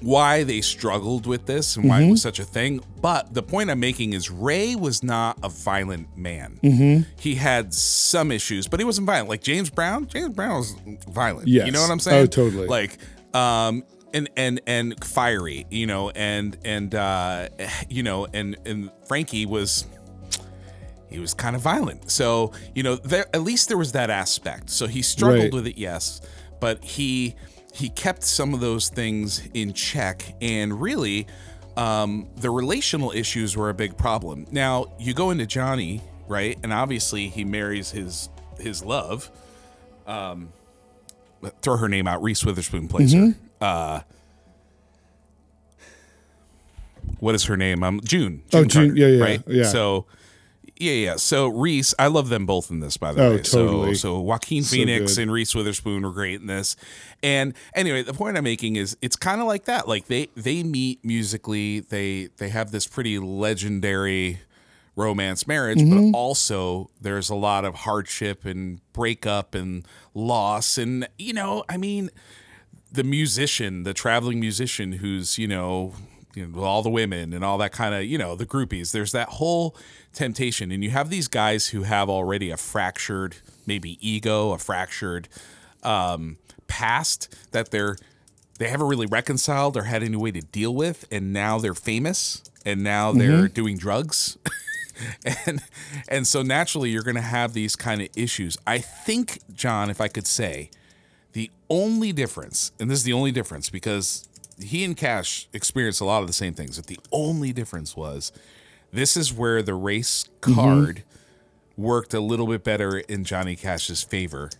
[0.00, 2.10] why they struggled with this and why it Mm-hmm.
[2.12, 2.80] was such a thing.
[3.00, 6.60] But the point I'm making is Ray was not a violent man.
[6.62, 7.10] Mm-hmm.
[7.18, 9.28] He had some issues, but he wasn't violent.
[9.30, 10.76] Like James Brown, James Brown was
[11.08, 11.48] violent.
[11.48, 11.66] Yes.
[11.66, 12.22] You know what I'm saying?
[12.22, 12.68] Oh, totally.
[12.68, 12.98] Like,
[13.34, 13.82] um,
[14.14, 17.48] and and and fiery, you know, and and uh,
[17.88, 19.86] you know, and and Frankie was
[21.10, 22.10] he was kind of violent.
[22.10, 24.68] So, you know, there at least there was that aspect.
[24.70, 25.52] So he struggled Right.
[25.54, 26.20] with it, yes,
[26.60, 27.34] but he
[27.74, 31.26] he kept some of those things in check and really
[31.76, 34.46] um, the relational issues were a big problem.
[34.50, 36.58] Now, you go into Johnny, right?
[36.64, 39.30] And obviously he marries his his love.
[40.06, 40.52] Um
[41.62, 43.32] throw her name out, Reese Witherspoon plays her.
[43.60, 44.00] Uh
[47.20, 47.82] what is her name?
[47.82, 48.42] Um, June.
[48.52, 48.88] Oh, June.
[48.90, 49.42] Carter, Yeah, yeah, Right.
[49.48, 49.64] yeah.
[49.64, 50.06] So,
[50.76, 51.16] yeah, yeah.
[51.16, 52.96] So Reese, I love them both in this.
[52.96, 53.94] By the Oh, way, totally.
[53.94, 55.22] So, so Joaquin So Phoenix good.
[55.22, 56.76] and Reese Witherspoon were great in this.
[57.22, 59.88] And anyway, the point I'm making is it's kind of like that.
[59.88, 61.80] Like they they meet musically.
[61.80, 64.38] They they have this pretty legendary
[64.94, 66.12] romance marriage, Mm-hmm.
[66.12, 70.78] but also there's a lot of hardship and breakup and loss.
[70.78, 72.10] And you know, I mean
[72.98, 75.94] the musician, the traveling musician who's, you know,
[76.34, 78.90] you know, all the women and all that kind of, you know, the groupies.
[78.90, 79.76] There's that whole
[80.12, 80.72] temptation.
[80.72, 85.28] And you have these guys who have already a fractured, maybe ego, a fractured
[85.84, 87.96] um, past that they're
[88.58, 92.42] they haven't really reconciled or had any way to deal with, and now they're famous
[92.66, 94.36] and now they're doing drugs.
[95.46, 95.62] and
[96.08, 98.58] and so naturally you're going to have these kind of issues.
[98.66, 100.70] I think John, if I could say,
[101.32, 104.28] the only difference, and this is the only difference because
[104.60, 108.32] he and Cash experienced a lot of the same things, but the only difference was
[108.92, 110.54] this is where the race Mm-hmm.
[110.54, 111.02] card
[111.76, 114.50] worked a little bit better in Johnny Cash's favor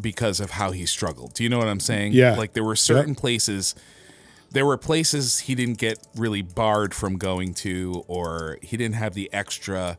[0.00, 1.34] because of how he struggled.
[1.34, 2.12] Do you know what I'm saying?
[2.12, 2.36] Yeah.
[2.36, 3.74] Like there were certain places
[4.50, 9.12] there were places he didn't get really barred from going to or he didn't have
[9.12, 9.98] the extra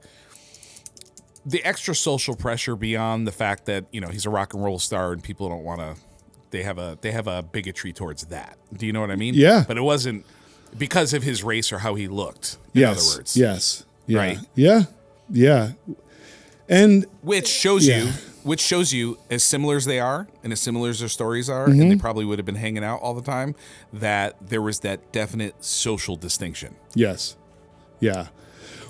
[1.45, 4.80] the extra social pressure beyond the fact that you know he's a rock and roll
[4.80, 5.95] star and people don't want to
[6.52, 9.34] they have a they have a bigotry towards that do you know what i mean
[9.36, 9.63] Yeah.
[9.67, 10.25] but it wasn't
[10.78, 12.97] because of his race or how he looked in yes.
[13.10, 13.86] other words Yes.
[14.06, 14.19] Yeah.
[14.19, 14.38] Right.
[14.56, 14.82] Yeah.
[15.32, 15.71] Yeah.
[16.67, 18.04] And which shows Yeah.
[18.04, 18.12] you
[18.43, 21.65] which shows you as similar as they are and as similar as their stories are
[21.65, 21.89] and Mm-hmm.
[21.89, 23.54] they probably would have been hanging out all the time
[23.93, 27.36] that there was that definite social distinction Yes.
[27.99, 28.28] Yeah.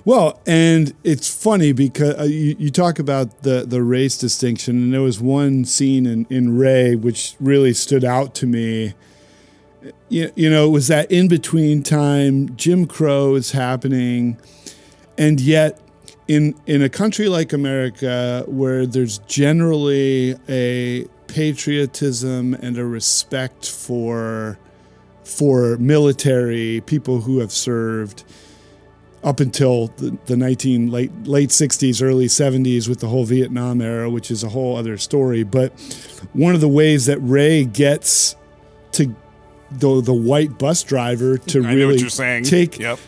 [0.05, 4.93] Well, and it's funny because uh, you, you talk about the, the race distinction, and
[4.93, 8.93] there was one scene in, in Ray which really stood out to me.
[10.07, 14.37] You, you know, it was that in between time, Jim Crow is happening,
[15.17, 15.79] and yet
[16.27, 24.57] in in a country like America, where there's generally a patriotism and a respect for
[25.23, 28.23] for military people who have served
[29.23, 34.09] up until the, the 19 late late 60s early 70s with the whole vietnam era
[34.09, 35.71] which is a whole other story but
[36.33, 38.35] one of the ways that ray gets
[38.93, 39.13] to
[39.71, 42.43] the, the white bus driver to I really what you're saying.
[42.45, 42.99] take Yep.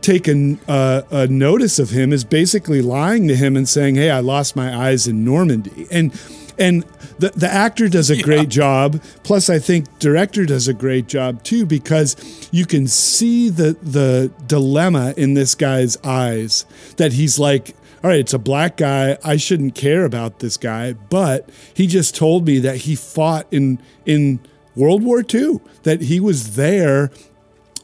[0.00, 4.10] take a, uh, a notice of him is basically lying to him and saying, "Hey,
[4.10, 6.12] I lost my eyes in Normandy," and
[6.58, 6.82] and
[7.18, 9.02] the the actor does a great job.
[9.22, 14.32] Plus, I think director does a great job too because you can see the the
[14.46, 17.74] dilemma in this guy's eyes that he's like.
[18.02, 19.16] All right, it's a black guy.
[19.24, 23.78] I shouldn't care about this guy, but he just told me that he fought in
[24.04, 24.40] in
[24.76, 27.10] World War II, that he was there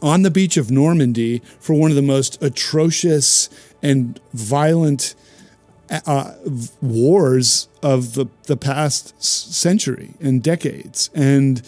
[0.02, 3.48] on the beach of Normandy for one of the most atrocious
[3.82, 5.14] and violent
[5.90, 6.34] uh,
[6.80, 11.10] wars of the, the past century and decades.
[11.14, 11.62] And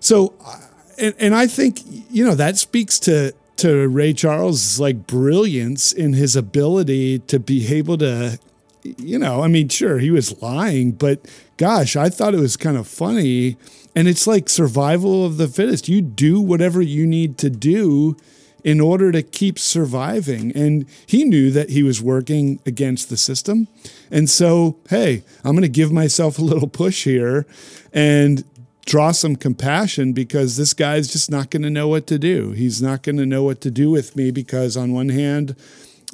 [0.00, 0.60] so, uh,
[0.98, 6.12] and, and I think, you know, that speaks to, to Ray Charles' like brilliance in
[6.12, 8.38] his ability to be able to,
[8.82, 12.76] you know, I mean, sure, he was lying, but gosh, I thought it was kind
[12.76, 13.56] of funny.
[13.94, 15.88] And it's like survival of the fittest.
[15.88, 18.16] You do whatever you need to do
[18.64, 20.52] in order to keep surviving.
[20.52, 23.68] And he knew that he was working against the system.
[24.10, 27.46] And so, hey, I'm going to give myself a little push here
[27.92, 28.44] and
[28.86, 32.52] draw some compassion because this guy's just not going to know what to do.
[32.52, 35.54] He's not going to know what to do with me because, on one hand,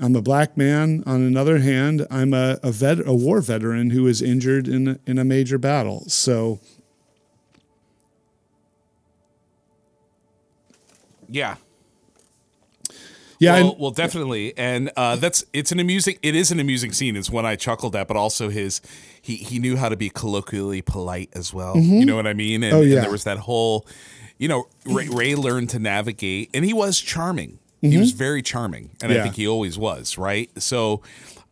[0.01, 1.03] I'm a black man.
[1.07, 5.19] On another hand, I'm a, a, vet, a war veteran who was injured in, in
[5.19, 6.05] a major battle.
[6.09, 6.61] So,
[11.29, 11.57] Yeah.
[13.39, 13.53] Yeah.
[13.55, 16.19] well, and- well, definitely, and uh, that's it's an amusing.
[16.23, 17.17] It is an amusing scene.
[17.17, 18.81] It's one I chuckled at, but also his
[19.21, 21.77] he he knew how to be colloquially polite as well.
[21.77, 22.07] You mm-hmm.
[22.07, 22.63] know what I mean?
[22.63, 23.01] And, Oh, and yeah.
[23.01, 23.87] there was that whole,
[24.39, 25.17] you know, Ray, mm.
[25.17, 27.59] Ray learned to navigate, and he was charming.
[27.83, 28.19] He was mm-hmm.
[28.19, 30.19] very charming, and I think he always was.
[30.19, 31.03] Right, so.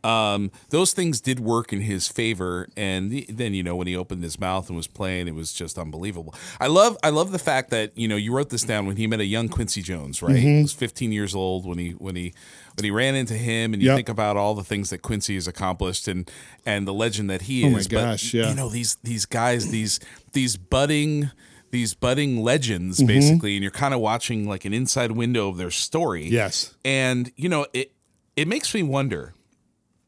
[0.04, 3.96] Um, those things did work in his favor, and the- then you know when he
[3.96, 6.34] opened his mouth and was playing, it was just unbelievable.
[6.60, 9.06] I love, I love the fact that you know you wrote this down when he
[9.06, 10.36] met a young Quincy Jones, right?
[10.36, 10.56] Mm-hmm.
[10.56, 12.34] He was 15 years old when he when he
[12.76, 13.96] when he ran into him, and you Yep.
[13.96, 16.30] think about all the things that Quincy has accomplished and
[16.66, 17.86] and the legend that he Oh my is.
[17.88, 18.48] gosh, but, yeah.
[18.50, 20.00] You know these these guys, these
[20.32, 21.30] these budding
[21.70, 23.06] these budding legends, Mm-hmm.
[23.08, 26.26] basically, and you're kind of watching like an inside window of their story.
[26.28, 26.74] yes.
[26.84, 27.90] And you know, it
[28.36, 29.32] it makes me wonder,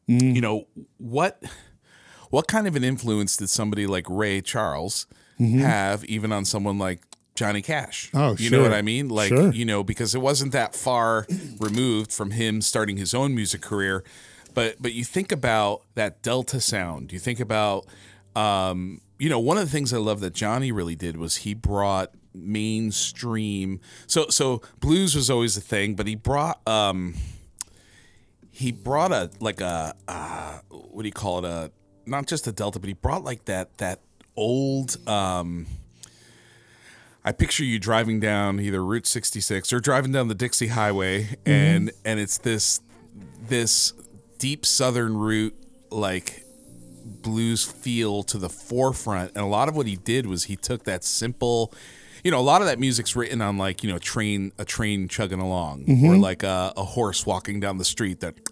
[0.09, 0.35] Mm.
[0.35, 0.67] you know,
[0.97, 1.41] what
[2.29, 5.05] what kind of an influence did somebody like Ray Charles
[5.39, 7.01] have even on someone like
[7.35, 8.07] Johnny Cash?
[8.11, 8.17] Mm-hmm.
[8.17, 8.73] Oh, you know what.
[8.73, 9.09] I mean?
[9.09, 9.51] Like, Sure.
[9.51, 11.27] you know, because it wasn't that far
[11.59, 14.03] removed from him starting his own music career.
[14.53, 17.11] But but you think about that Delta sound.
[17.13, 17.85] You think about
[18.35, 21.53] um, you know, one of the things I love that Johnny really did was he
[21.53, 23.79] brought mainstream.
[24.07, 27.15] So so blues was always a thing, but he brought um
[28.57, 31.45] he brought a like a uh, what do you call it?
[31.45, 31.71] A
[32.07, 33.99] not just a delta, but he brought like that that
[34.35, 35.67] old um
[37.23, 41.91] I picture you driving down either Route 66 or driving down the Dixie Highway and
[42.03, 42.81] and it's this
[43.47, 43.93] this
[44.39, 45.55] deep southern route
[45.91, 46.43] like
[47.05, 49.31] blues feel to the forefront.
[49.35, 51.73] And a lot of what he did was he took that simple
[52.23, 55.07] you know a lot of that music's written on like you know train a train
[55.07, 58.46] chugging along or like a, a horse walking down the street that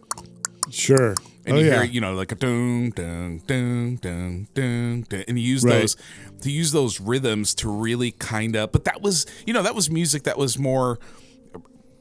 [0.70, 1.16] Sure.
[1.46, 1.74] and oh, you yeah.
[1.76, 5.82] hear you know like a dun dun dun dun dun, dun and you use Right.
[5.82, 5.96] those
[6.42, 9.90] to use those rhythms to really kind of but that was you know that was
[9.90, 11.00] music that was more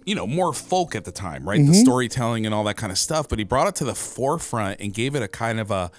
[0.06, 1.72] you know more folk at the time right Mm-hmm.
[1.72, 4.80] the storytelling and all that kind of stuff but he brought it to the forefront
[4.80, 5.90] and gave it a kind of a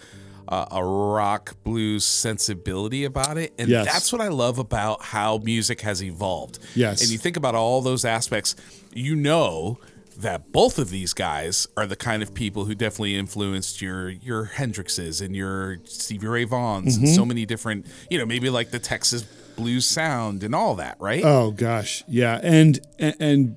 [0.47, 3.85] a, a rock blues sensibility about it and Yes.
[3.91, 7.01] that's what i love about how music has evolved Yes.
[7.01, 8.55] and you think about all those aspects
[8.93, 9.79] you know
[10.21, 14.45] that both of these guys are the kind of people who definitely influenced your your
[14.55, 17.13] Hendrixes and your Stevie Ray Vaughns and Mm-hmm.
[17.15, 19.23] so many different, you know, maybe like the Texas
[19.55, 21.23] blues sound and all that, right?
[21.23, 23.55] Oh gosh, yeah, and and- and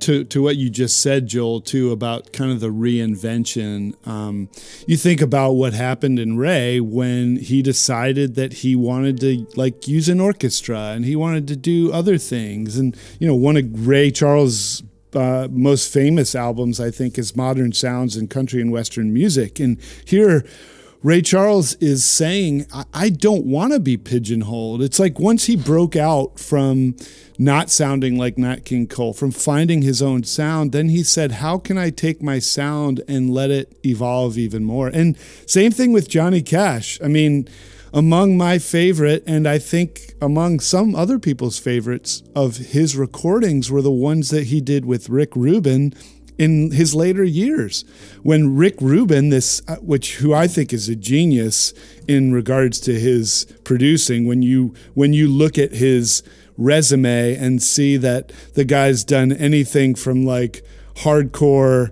[0.00, 3.94] to to what you just said, Joel, too about kind of the reinvention.
[4.06, 4.48] Um,
[4.86, 9.86] you think about what happened in Ray when he decided that he wanted to like
[9.88, 13.86] use an orchestra and he wanted to do other things, and you know one of
[13.86, 14.82] Ray Charles'
[15.14, 19.60] uh, most famous albums, I think, is Modern Sounds in Country and Western Music.
[19.60, 20.44] And here,
[21.02, 24.82] Ray Charles is saying, I, I don't want to be pigeonholed.
[24.82, 26.94] It's like once he broke out from
[27.38, 31.58] not sounding like Nat King Cole, from finding his own sound, then he said, How
[31.58, 34.88] can I take my sound and let it evolve even more?
[34.88, 37.00] And same thing with Johnny Cash.
[37.02, 37.48] I mean,
[37.92, 43.82] among my favorite, and I think among some other people's favorites of his recordings were
[43.82, 45.92] the ones that he did with Rick Rubin
[46.38, 47.84] in his later years.
[48.22, 51.74] When Rick Rubin this uh, which who I think is a genius
[52.08, 56.22] in regards to his producing when you when you look at his
[56.56, 60.64] resume and see that the guy's done anything from like
[60.96, 61.90] hardcore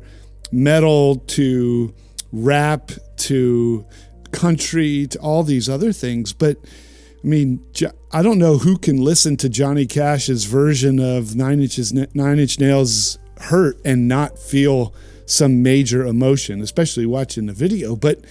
[0.50, 1.94] metal to
[2.32, 3.86] rap to
[4.32, 6.56] country to all these other things but
[7.22, 7.62] I mean,
[8.12, 12.58] I don't know who can listen to Johnny Cash's version of Nine Inches Nine Inch
[12.58, 14.94] Nails hurt and not feel
[15.26, 17.94] some major emotion, especially watching the video.
[17.94, 18.24] But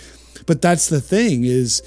[0.47, 1.83] but that's the thing is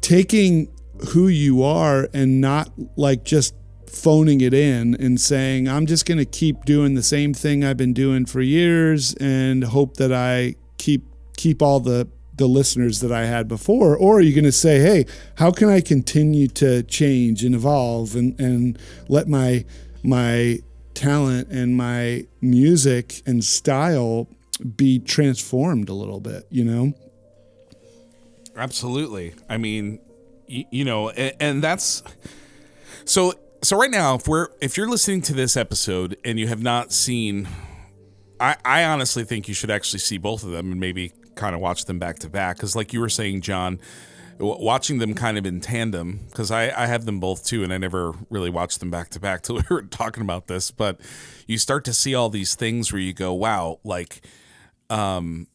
[0.00, 0.72] taking
[1.10, 3.54] who you are and not like just
[3.86, 7.76] phoning it in and saying I'm just going to keep doing the same thing I've
[7.76, 11.04] been doing for years and hope that I keep
[11.36, 12.08] keep all the
[12.42, 15.68] the listeners that I had before or are you going to say hey how can
[15.68, 18.76] I continue to change and evolve and and
[19.08, 19.64] let my
[20.02, 20.58] my
[20.94, 24.28] talent and my music and style
[24.76, 26.92] be transformed a little bit, you know?
[28.56, 29.34] Absolutely.
[29.48, 30.00] I mean,
[30.46, 32.02] you, you know, and, and that's
[33.04, 36.62] so so right now if we're if you're listening to this episode and you have
[36.62, 37.48] not seen
[38.38, 41.60] I, I honestly think you should actually see both of them and maybe kind of
[41.60, 43.78] watch them back to back because like you were saying john
[44.38, 47.78] watching them kind of in tandem because I, I have them both too and i
[47.78, 51.00] never really watched them back to back till we were talking about this but
[51.46, 54.20] you start to see all these things where you go wow like
[54.90, 55.46] um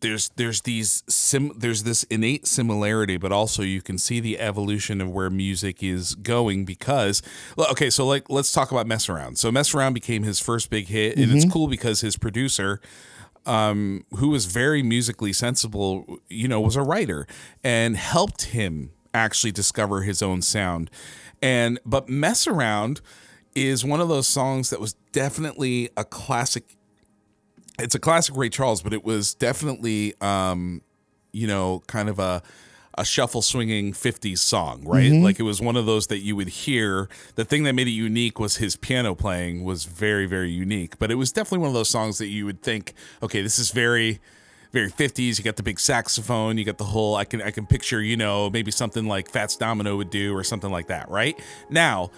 [0.00, 5.00] there's there's these sim there's this innate similarity but also you can see the evolution
[5.00, 7.22] of where music is going because
[7.70, 10.88] okay so like let's talk about mess around so mess around became his first big
[10.88, 11.36] hit and mm-hmm.
[11.36, 12.80] it's cool because his producer
[13.48, 17.26] um, who was very musically sensible, you know, was a writer
[17.64, 20.90] and helped him actually discover his own sound.
[21.40, 23.00] And but mess around
[23.54, 26.76] is one of those songs that was definitely a classic.
[27.78, 30.82] It's a classic Ray Charles, but it was definitely, um,
[31.32, 32.42] you know, kind of a
[32.98, 35.10] a shuffle swinging 50s song, right?
[35.12, 35.24] Mm-hmm.
[35.24, 37.08] Like it was one of those that you would hear.
[37.36, 40.98] The thing that made it unique was his piano playing was very, very unique.
[40.98, 43.70] But it was definitely one of those songs that you would think, okay, this is
[43.70, 44.20] very
[44.72, 47.66] very 50s you got the big saxophone you got the whole i can i can
[47.66, 51.40] picture you know maybe something like fats domino would do or something like that right
[51.70, 52.10] now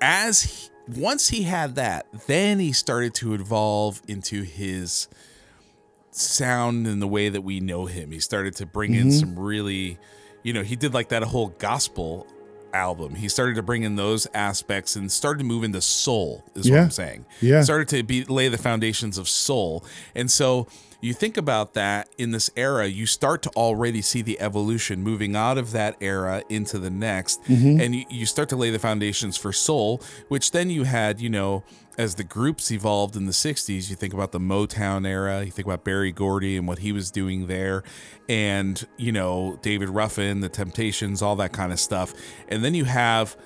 [0.00, 5.08] as he, once he had that then he started to evolve into his
[6.12, 9.08] sound and the way that we know him he started to bring mm-hmm.
[9.08, 9.98] in some really
[10.42, 12.26] you know, he did like that whole gospel
[12.72, 13.14] album.
[13.14, 16.76] He started to bring in those aspects and started to move into soul, is yeah.
[16.76, 17.26] what I'm saying.
[17.40, 17.62] Yeah.
[17.62, 19.84] Started to be lay the foundations of soul.
[20.14, 20.68] And so
[21.00, 25.36] you think about that in this era, you start to already see the evolution moving
[25.36, 27.42] out of that era into the next.
[27.44, 27.80] Mm-hmm.
[27.80, 31.30] And you, you start to lay the foundations for soul, which then you had, you
[31.30, 31.62] know,
[31.98, 35.66] as the groups evolved in the 60s, you think about the Motown era, you think
[35.66, 37.82] about Berry Gordy and what he was doing there,
[38.28, 42.14] and, you know, David Ruffin, the Temptations, all that kind of stuff.
[42.48, 43.36] And then you have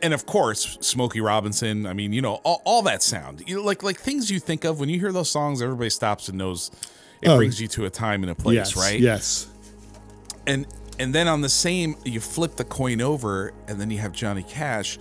[0.00, 3.42] and of course smokey robinson i mean you know all, all that sound.
[3.48, 6.28] You know, like like things you think of when you hear those songs everybody stops
[6.28, 6.70] and knows
[7.20, 9.00] it oh, brings you to a time and a place yes, right?
[9.00, 9.48] yes.
[10.46, 10.68] And
[11.00, 14.44] and then on the same you flip the coin over and then you have johnny
[14.44, 15.00] cash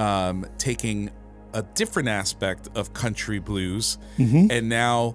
[0.00, 1.10] um, taking
[1.52, 4.46] a different aspect of country blues mm-hmm.
[4.50, 5.14] and now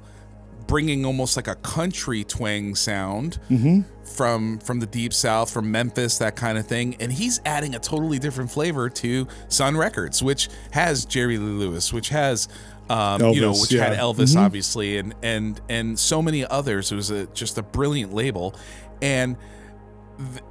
[0.68, 3.82] bringing almost like a country twang sound mm-hmm.
[4.04, 7.80] from from the deep south from memphis that kind of thing and he's adding a
[7.80, 12.48] totally different flavor to sun records which has jerry lee lewis which has
[12.90, 13.86] um, Elvis, you know which yeah.
[13.86, 14.44] had elvis mm-hmm.
[14.44, 18.56] obviously and and and so many others it was a, just a brilliant label
[19.02, 19.36] and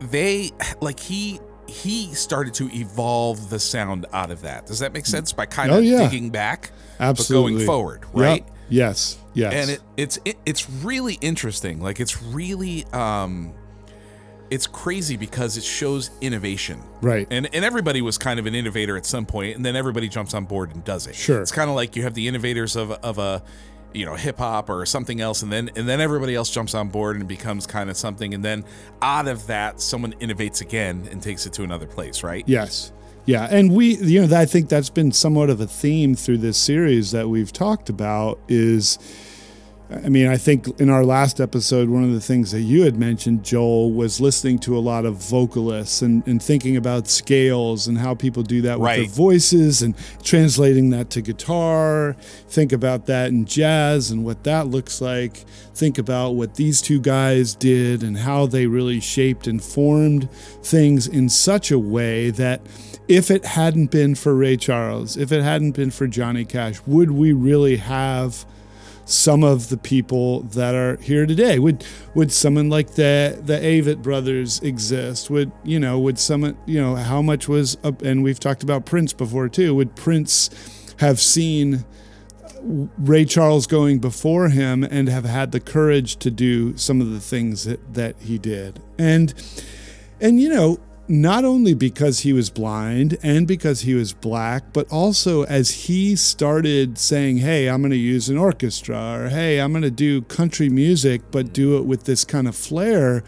[0.01, 0.51] they
[0.81, 1.41] like he
[1.73, 4.67] he started to evolve the sound out of that.
[4.67, 5.33] Does that make sense?
[5.33, 6.03] By kind oh, of yeah.
[6.03, 6.71] digging back,
[7.01, 8.45] absolutely but going forward, right?
[8.45, 8.57] Yep.
[8.69, 9.53] Yes, yes.
[9.55, 11.81] And it, it's it, it's really interesting.
[11.81, 13.55] Like it's really um,
[14.51, 17.27] it's crazy because it shows innovation, right?
[17.31, 20.35] And and everybody was kind of an innovator at some point, and then everybody jumps
[20.35, 21.15] on board and does it.
[21.15, 21.41] Sure.
[21.41, 23.43] It's kind of like you have the innovators of of a
[23.95, 26.89] you know hip hop or something else and then and then everybody else jumps on
[26.89, 28.65] board and becomes kind of something and then
[29.01, 32.45] out of that someone innovates again and takes it to another place right?
[32.47, 32.93] Yes.
[33.25, 36.59] Yeah, and we, you know, I think that's been somewhat of a theme through this
[36.59, 38.99] series that we've talked about is
[40.05, 42.97] I mean, I think in our last episode, one of the things that you had
[42.99, 47.99] mentioned, Joel, was listening to a lot of vocalists and, and thinking about scales and
[47.99, 48.97] how people do that with Right.
[49.01, 52.17] their voices and translating that to guitar.
[52.49, 55.37] Think about that in jazz and what that looks like.
[55.75, 60.31] Think about what these two guys did and how they really shaped and formed
[60.63, 62.61] things in such a way that
[63.09, 67.11] if it hadn't been for Ray Charles, if it hadn't been for Johnny Cash, would
[67.11, 68.47] we really have?
[69.13, 71.59] Some of the people that are here today.
[71.59, 71.85] Would
[72.15, 75.31] would someone like the the Avett brothers exist?
[75.31, 78.87] Would you know would someone you know how much was up and we've talked about
[78.87, 79.75] Prince before too.
[79.75, 81.85] Would Prince have seen
[82.63, 87.21] Ray Charles going before him and have had the courage to do some of the
[87.21, 88.81] things that, that he did?
[88.99, 89.35] And
[90.21, 90.79] and you know
[91.09, 96.15] not only because he was blind and because he was black, but also as he
[96.17, 100.23] started saying, Hey, I'm going to use an orchestra, or Hey, I'm going to do
[100.23, 103.25] country music, but do it with this kind of flair.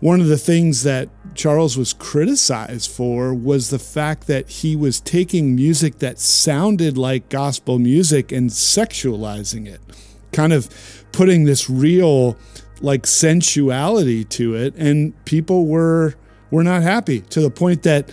[0.00, 5.00] One of the things that Charles was criticized for was the fact that he was
[5.00, 9.80] taking music that sounded like gospel music and sexualizing it,
[10.32, 10.68] kind of
[11.12, 12.36] putting this real
[12.80, 14.74] like sensuality to it.
[14.76, 16.14] And people were
[16.50, 18.10] were not happy to the point that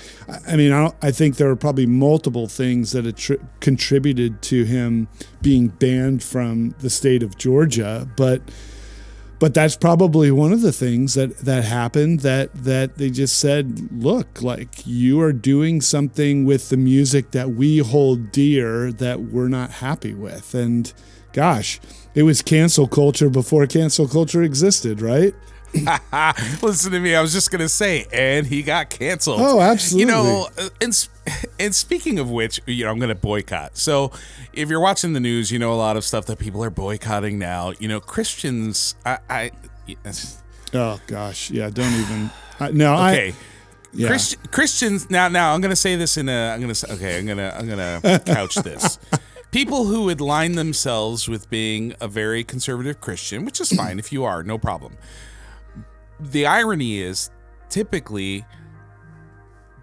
[0.47, 5.07] I mean I, I think there are probably multiple things that attri- contributed to him
[5.41, 8.41] being banned from the state of Georgia, but
[9.37, 13.91] but that's probably one of the things that that happened that that they just said
[13.91, 19.49] look like you are doing something with the music that we hold dear that we're
[19.49, 20.55] not happy with.
[20.55, 20.91] And
[21.33, 21.81] gosh
[22.13, 25.35] it was cancel culture before cancel culture existed right
[26.61, 27.15] Listen to me.
[27.15, 29.41] I was just gonna say, and he got canceled.
[29.41, 30.01] Oh, absolutely.
[30.01, 31.07] You know, uh, and
[31.59, 33.77] and speaking of which, you know, I'm gonna boycott.
[33.77, 34.11] So,
[34.53, 37.37] if you're watching the news, you know a lot of stuff that people are boycotting
[37.39, 37.73] now.
[37.79, 38.95] You know, Christians.
[39.05, 39.19] I.
[39.29, 39.51] I
[40.73, 43.29] oh gosh yeah don't even I, no okay.
[43.29, 43.35] I
[43.93, 44.07] yeah.
[44.07, 47.19] Christ, Christians now now I'm going to say this in a I'm to say okay
[47.19, 48.99] I'm to I'm going to couch this.
[49.51, 54.11] People who would line themselves with being a very conservative Christian, which is fine if
[54.11, 54.97] you are, no problem.
[56.19, 57.29] The irony is
[57.69, 58.45] typically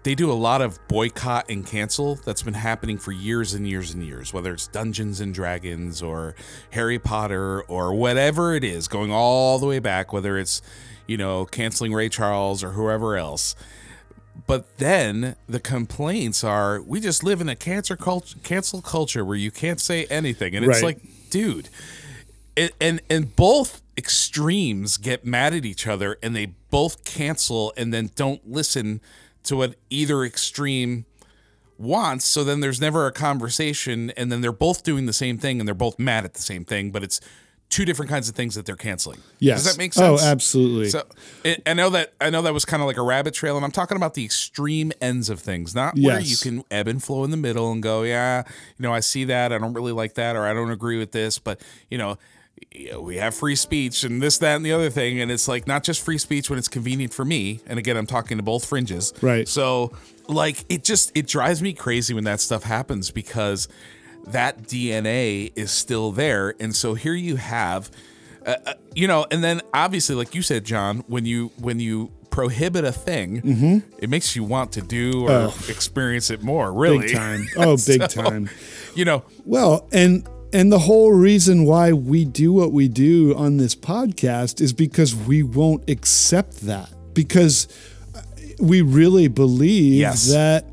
[0.03, 3.93] they do a lot of boycott and cancel that's been happening for years and years
[3.93, 6.35] and years, whether it's Dungeons and Dragons or
[6.71, 10.61] Harry Potter or whatever it is, going all the way back, whether it's,
[11.07, 13.55] you know, canceling Ray Charles or whoever else.
[14.45, 19.37] But then the complaints are we just live in a cancer culture, cancel culture where
[19.37, 20.53] you can't say anything.
[20.53, 20.97] And it's Right.
[21.01, 21.69] like, dude,
[22.55, 27.93] and, and and both extremes get mad at each other and they both cancel and
[27.93, 29.01] then don't listen
[29.43, 31.05] to what either extreme
[31.77, 32.25] wants.
[32.25, 35.67] So then there's never a conversation and then they're both doing the same thing and
[35.67, 37.19] they're both mad at the same thing but it's
[37.73, 39.19] two different kinds of things that they're canceling.
[39.39, 39.63] Yes.
[39.63, 40.21] does that make oh, sense?
[40.21, 40.89] oh absolutely.
[40.89, 41.03] So
[41.43, 43.65] I- I know that I know that was kind of like a rabbit trail, and
[43.65, 47.23] I'm talking about the extreme ends of things, not where you can ebb and flow
[47.23, 48.43] in the middle and go, yeah,
[48.77, 51.13] you know, I see that, I don't really like that, or I don't agree with
[51.13, 52.19] this, but you know,
[52.71, 55.47] you know, we have free speech and this, that, and the other thing, and it's
[55.47, 58.43] like not just free speech when it's convenient for me, and again, I'm talking to
[58.43, 59.47] both fringes, Right.
[59.47, 59.91] So
[60.27, 63.67] like, it just it drives me crazy when that stuff happens because
[64.27, 67.91] that DNA is still there, and so here you have
[68.45, 72.11] uh, uh, you know and then obviously like you said john when you when you
[72.29, 75.55] prohibit a thing it makes you want to do or Oh.
[75.69, 77.07] experience it more really.
[77.07, 77.47] Big time.
[77.57, 78.49] Oh big So, time.
[78.95, 79.23] you know.
[79.45, 84.61] Well, and and the whole reason why we do what we do on this podcast
[84.61, 87.67] is because we won't accept that because
[88.59, 90.29] we really believe Yes.
[90.31, 90.65] that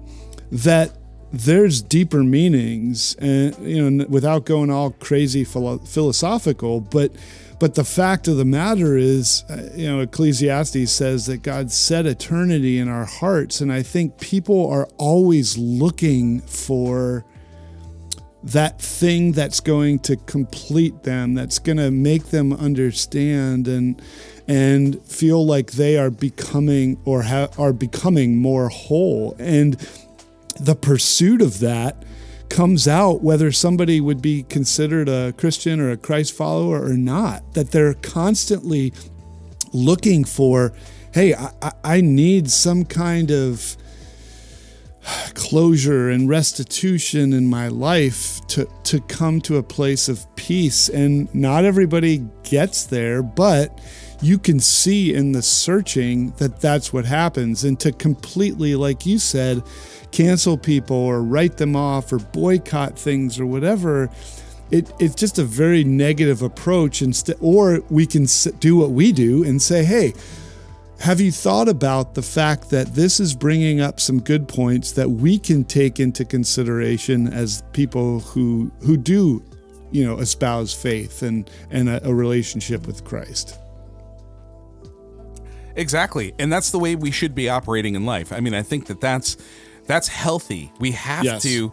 [0.53, 0.97] that
[1.33, 7.13] there's deeper meanings and you know without going all crazy philo- philosophical but
[7.61, 12.05] but the fact of the matter is uh, you know ecclesiastes says that god set
[12.05, 17.25] eternity in our hearts and i think people are always looking for
[18.43, 24.01] that thing that's going to complete them that's going to make them understand and
[24.49, 29.37] and feel like they are becoming or ha- are becoming more whole.
[29.39, 29.75] And
[30.59, 32.03] the pursuit of that
[32.49, 37.53] comes out whether somebody would be considered a Christian or a Christ follower or not
[37.55, 38.93] that they're constantly
[39.73, 40.73] looking for
[41.15, 43.77] hey I, I- I need some kind of
[45.35, 51.33] closure and restitution in my life to to come to a place of peace and
[51.35, 53.81] not everybody gets there but
[54.23, 57.65] you can see in the searching that that's what happens.
[57.65, 59.63] And to completely, like you said,
[60.13, 64.11] cancel people or write them off or boycott things or whatever,
[64.71, 67.03] it, it's just a very negative approach.
[67.03, 68.27] Instead, or we can
[68.59, 70.13] do what we do and say, hey,
[71.01, 75.09] have you thought about the fact that this is bringing up some good points that
[75.09, 79.43] we can take into consideration as people who who do,
[79.91, 83.59] you know, espouse faith and and a, a relationship with Christ?
[85.75, 88.31] Exactly, and that's the way we should be operating in life.
[88.31, 89.39] I mean, I think that that's
[89.87, 90.71] that's healthy.
[90.81, 91.43] We have yes.
[91.45, 91.73] to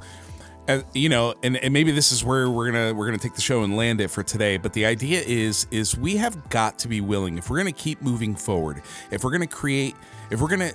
[0.67, 3.41] uh, you know, and, and maybe this is where we're gonna we're gonna take the
[3.41, 4.57] show and land it for today.
[4.57, 8.01] But the idea is is we have got to be willing if we're gonna keep
[8.01, 9.95] moving forward, if we're gonna create,
[10.29, 10.71] if we're gonna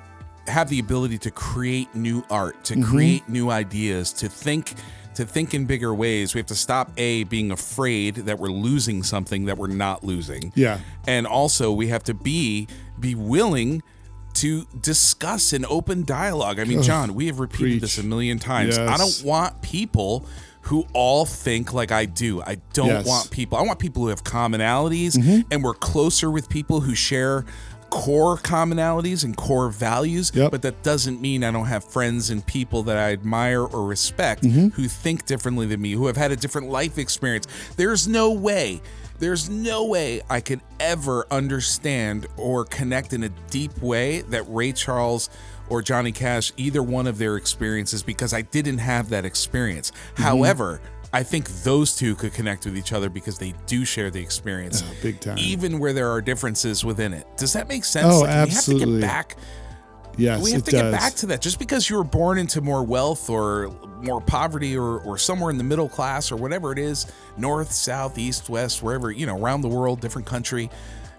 [0.47, 2.91] have the ability to create new art, to mm-hmm.
[2.91, 4.75] create new ideas, to think
[5.15, 9.03] to think in bigger ways, we have to stop a being afraid that we're losing
[9.03, 10.53] something that we're not losing.
[10.55, 10.81] Yeah.
[11.07, 12.67] And also we have to be
[12.99, 13.83] be willing
[14.35, 16.59] to discuss an open dialogue.
[16.59, 17.81] I mean, John, we have repeated Preach.
[17.83, 18.77] this a million times.
[18.77, 18.89] Yes.
[18.89, 20.27] I don't want people
[20.63, 22.41] who all think like I do.
[22.43, 23.07] I don't yes.
[23.07, 23.59] want people.
[23.59, 25.41] I want people who have commonalities mm-hmm.
[25.51, 27.45] and we're closer with people who share
[27.91, 30.51] core commonalities and core values, yep.
[30.51, 34.45] but that doesn't mean I don't have friends and people that I admire or respect
[34.45, 34.69] mm-hmm.
[34.69, 37.47] who think differently than me, who have had a different life experience.
[37.77, 38.81] There's no way
[39.23, 44.73] there's no way I could ever understand or connect in a deep way that Ray
[44.73, 45.31] Charles
[45.69, 49.93] or Johnny Cash, either one of their experiences, because I didn't have that experience.
[49.93, 50.23] Mm-hmm.
[50.25, 50.81] However,
[51.13, 54.83] I think those two could connect with each other because they do share the experience,
[54.85, 55.37] oh, big time.
[55.39, 57.25] Even where there are differences within it.
[57.37, 58.13] Does that make sense?
[58.13, 58.87] Oh, like, absolutely.
[58.97, 59.37] We have to get back.
[60.17, 60.83] Yes, we have to does.
[60.83, 61.41] get back to that.
[61.41, 63.71] Just because you were born into more wealth or
[64.03, 67.07] more poverty or, or somewhere in the middle class or whatever it is,
[67.37, 70.69] north, south, east, west, wherever, you know, around the world, different country,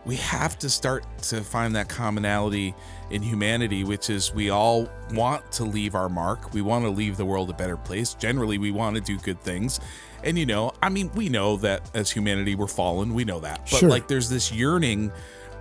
[0.06, 2.76] we have to start to find that commonality
[3.10, 6.54] in humanity, which is we all want to leave our mark.
[6.54, 8.14] We want to leave the world a better place.
[8.16, 9.80] Generally, we want to do good things.
[10.24, 13.14] And, you know, I mean, we know that as humanity, we're fallen.
[13.14, 13.62] We know that.
[13.72, 13.89] But, sure.
[13.89, 15.12] like, there's this yearning,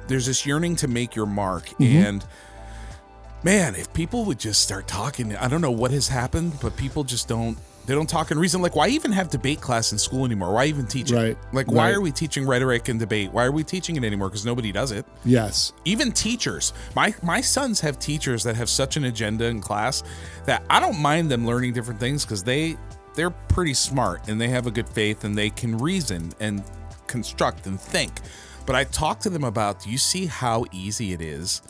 [0.09, 1.67] there's this yearning to make your mark.
[1.69, 1.85] Mm-hmm.
[1.85, 2.25] And,
[3.43, 7.05] man, if people would just start talking, I don't know what has happened, but people
[7.05, 8.63] just don't they don't talk in reason.
[8.63, 10.53] Like, why even have debate class in school anymore?
[10.53, 11.17] Why even teach it?
[11.17, 11.39] Right.
[11.53, 11.97] Like, why right.
[11.97, 13.33] are we teaching rhetoric and debate?
[13.33, 14.29] Why are we teaching it anymore?
[14.29, 15.05] Because nobody does it.
[15.25, 15.73] Yes.
[15.85, 16.73] Even teachers.
[16.95, 20.05] My my sons have teachers that have such an agenda in class
[20.45, 22.77] that I don't mind them learning different things because they
[23.15, 26.63] they're pretty smart and they have a good faith and they can reason and
[27.09, 28.13] construct and think.
[28.65, 31.63] But I talk to them about, do you see how easy it is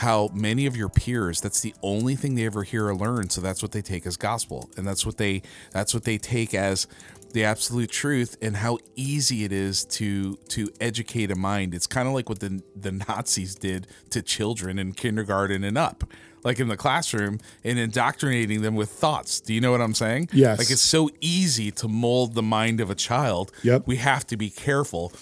[0.00, 3.40] how many of your peers that's the only thing they ever hear or learn so
[3.40, 5.42] that's what they take as gospel and that's what they
[5.72, 6.86] that's what they take as
[7.32, 11.74] the absolute truth and how easy it is to to educate a mind.
[11.74, 16.04] It's kind of like what the the nazis did to children in kindergarten and up.
[16.42, 19.42] Like in the classroom and indoctrinating them with thoughts.
[19.42, 20.30] Do you know what i'm saying?
[20.32, 20.58] Yes.
[20.58, 23.52] Like it's so easy to mold the mind of a child.
[23.62, 23.86] Yep.
[23.86, 25.12] We have to be careful.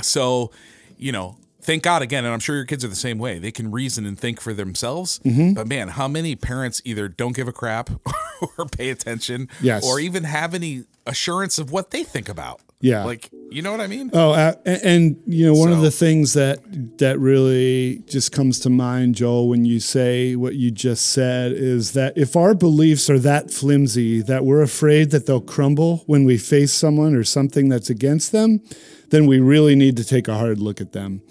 [0.00, 0.52] So
[0.96, 1.36] you know
[1.68, 3.38] thank God again, and I'm sure your kids are the same way.
[3.38, 5.20] They can reason and think for themselves.
[5.20, 5.52] Mm-hmm.
[5.52, 7.90] But man, how many parents either don't give a crap
[8.58, 9.86] or pay attention, yes.
[9.86, 12.62] or even have any assurance of what they think about?
[12.80, 14.10] Yeah, like you know what I mean.
[14.12, 15.74] Oh, uh, and, and, you know one so.
[15.74, 16.60] of the things that
[16.98, 21.92] that really just comes to mind, Joel, when you say what you just said, is
[21.92, 26.38] that if our beliefs are that flimsy that we're afraid that they'll crumble when we
[26.38, 28.62] face someone or something that's against them
[29.10, 31.22] then we really need to take a hard look at them.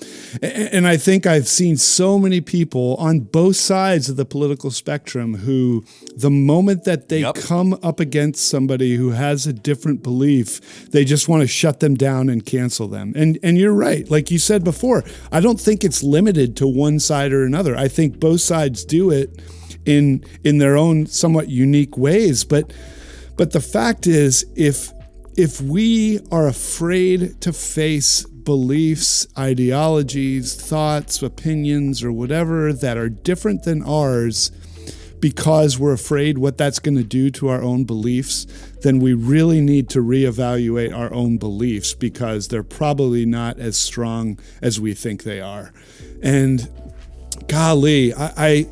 [0.41, 5.36] And I think I've seen so many people on both sides of the political spectrum
[5.36, 7.36] who, the moment that they yep.
[7.36, 11.95] come up against somebody who has a different belief, they just want to shut them
[11.95, 13.13] down and cancel them.
[13.15, 16.99] And and you're right, like you said before, I don't think it's limited to one
[16.99, 17.78] side or another.
[17.78, 19.41] I think both sides do it
[19.86, 22.73] in in their own somewhat unique ways, but
[23.38, 24.91] but the fact is if
[25.38, 33.63] if we are afraid to face beliefs, ideologies, thoughts, opinions, or whatever that are different
[33.63, 34.51] than ours
[35.19, 38.45] because we're afraid what that's going to do to our own beliefs,
[38.81, 44.39] then we really need to reevaluate our own beliefs because they're probably not as strong
[44.61, 45.71] as we think they are.
[46.21, 46.67] And
[47.47, 48.69] golly, I, I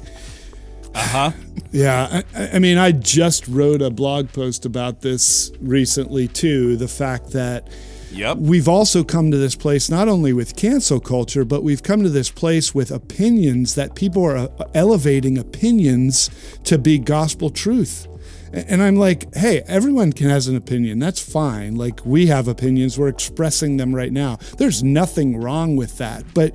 [0.93, 1.31] uh huh.
[1.75, 6.77] Yeah, I, I, mean, I just wrote a blog post about this recently too.
[6.77, 7.67] The fact that
[8.13, 8.37] yep.
[8.37, 12.09] we've also come to this place not only with cancel culture, but we've come to
[12.09, 16.29] this place with opinions that people are uh, elevating opinions
[16.63, 18.07] to be gospel truth.
[18.55, 20.99] And I'm like, hey, everyone can has an opinion.
[20.99, 21.75] That's fine.
[21.75, 22.97] Like we have opinions.
[22.97, 24.37] We're expressing them right now.
[24.57, 26.23] There's nothing wrong with that.
[26.33, 26.53] But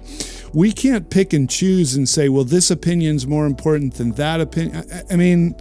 [0.55, 4.85] we can't pick and choose and say, well, this opinion's more important than that opinion.
[4.91, 5.55] I, I mean,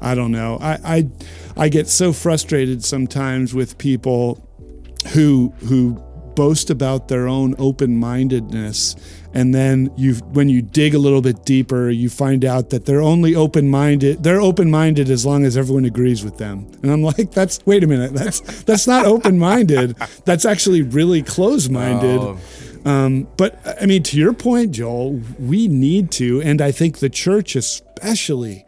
[0.00, 0.58] I don't know.
[0.60, 1.10] I, I
[1.56, 4.42] I get so frustrated sometimes with people
[5.14, 6.02] who who
[6.34, 8.96] boast about their own open-mindedness
[9.36, 13.02] and then you when you dig a little bit deeper you find out that they're
[13.02, 16.66] only open-minded they're open-minded as long as everyone agrees with them.
[16.82, 19.96] And i'm like that's wait a minute that's that's not open-minded.
[20.24, 22.20] That's actually really closed-minded.
[22.20, 22.38] Oh.
[22.90, 27.10] um, but i mean to your point joel we need to and i think the
[27.10, 28.64] church especially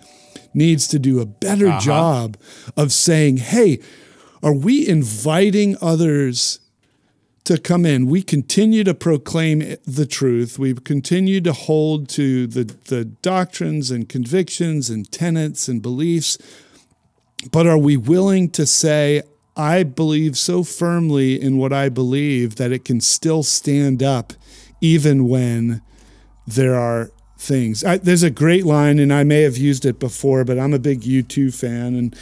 [0.52, 2.36] needs to do a better job
[2.76, 3.78] of saying hey
[4.42, 6.60] are we inviting others
[7.48, 8.06] to come in.
[8.06, 10.58] We continue to proclaim the truth.
[10.58, 16.36] We continue to hold to the, the doctrines and convictions and tenets and beliefs.
[17.50, 19.22] But are we willing to say,
[19.56, 24.34] I believe so firmly in what I believe that it can still stand up
[24.82, 25.80] even when
[26.46, 27.82] there are things?
[27.82, 30.78] I, there's a great line, and I may have used it before, but I'm a
[30.78, 31.94] big U2 fan.
[31.94, 32.14] And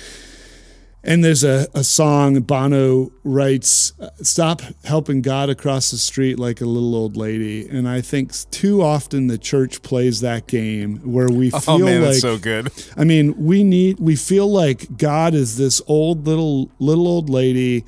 [1.07, 3.93] and there's a, a song Bono writes,
[4.23, 7.69] Stop helping God across the street like a little old lady.
[7.69, 11.79] And I think too often the church plays that game where we oh, feel Oh
[11.79, 12.73] man, like that's so good.
[12.97, 17.85] I mean, we need we feel like God is this old little little old lady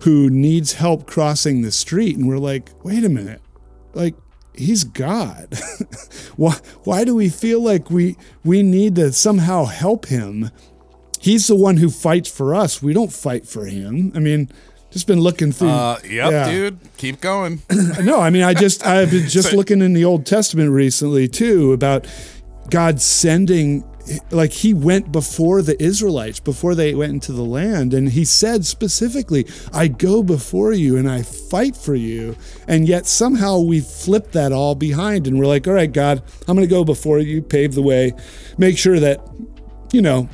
[0.00, 3.40] who needs help crossing the street and we're like, "Wait a minute.
[3.94, 4.14] Like
[4.54, 5.58] he's God.
[6.36, 10.50] why why do we feel like we we need to somehow help him?
[11.20, 12.82] He's the one who fights for us.
[12.82, 14.12] We don't fight for him.
[14.14, 14.50] I mean,
[14.90, 16.50] just been looking through Uh, yep, Yeah.
[16.50, 16.78] dude.
[16.96, 17.62] Keep going.
[18.02, 21.28] no, I mean, I just I've been just So- looking in the Old Testament recently
[21.28, 22.06] too about
[22.70, 23.84] God sending
[24.30, 28.64] like he went before the Israelites before they went into the land and he said
[28.64, 32.34] specifically I go before you and I fight for you
[32.66, 36.56] and yet somehow we flip that all behind and we're like all right God I'm
[36.56, 38.14] going to go before you pave the way
[38.56, 39.20] make sure that
[39.92, 40.26] you know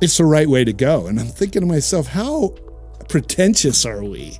[0.00, 2.54] it's the right way to go and I'm thinking to myself how
[3.08, 4.38] pretentious are we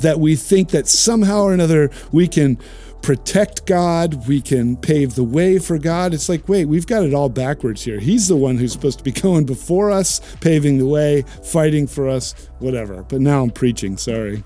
[0.00, 2.58] that we think that somehow or another we can
[3.02, 6.14] protect God, we can pave the way for God.
[6.14, 7.98] It's like, wait, we've got it all backwards here.
[7.98, 12.08] He's the one who's supposed to be going before us, paving the way, fighting for
[12.08, 13.02] us, whatever.
[13.02, 14.44] But now I'm preaching, sorry.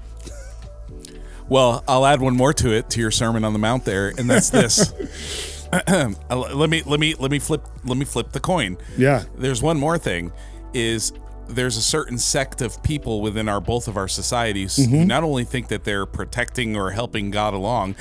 [1.49, 4.29] Well, I'll add one more to it to your Sermon on the Mount there, and
[4.29, 5.53] that's this.
[6.31, 8.77] Uh, let me let me let me flip let me flip the coin.
[8.97, 9.25] Yeah.
[9.37, 10.33] There's one more thing
[10.75, 11.13] is
[11.49, 14.95] there's a certain sect of people within our both of our societies mm-hmm.
[14.95, 17.95] who not only think that they're protecting or helping God along,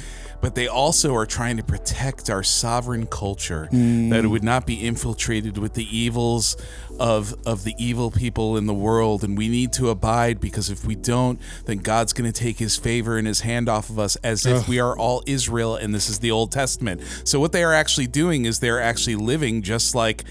[0.46, 4.12] but they also are trying to protect our sovereign culture mm.
[4.12, 6.56] that it would not be infiltrated with the evils
[7.00, 9.24] of of the evil people in the world.
[9.24, 12.78] And we need to abide because if we don't then God's going to take his
[12.78, 16.10] favor and his hand off of us as if we are all Israel and this
[16.10, 17.02] is the Old Testament.
[17.24, 20.26] So what they are actually doing is they're actually living just like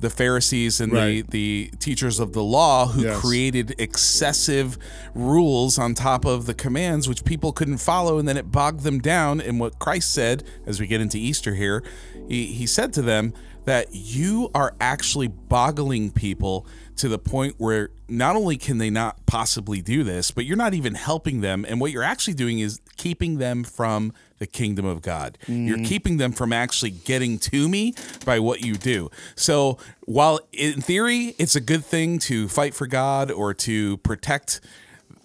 [0.00, 1.28] the Pharisees and Right.
[1.30, 3.20] the, the teachers of the law who Yes.
[3.20, 4.78] created excessive
[5.14, 8.98] rules on top of the commands, which people couldn't follow, and then it bogged them
[8.98, 9.40] down.
[9.40, 11.82] And what Christ said, as we get into Easter here,
[12.28, 13.32] he, he said to them
[13.66, 19.24] that you are actually boggling people to the point where not only can they not
[19.26, 21.64] possibly do this, but you're not even helping them.
[21.68, 25.38] And what you're actually doing is keeping them from the kingdom of God.
[25.46, 25.86] You're mm.
[25.86, 29.10] keeping them from actually getting to me by what you do.
[29.36, 34.60] So, while in theory it's a good thing to fight for God or to protect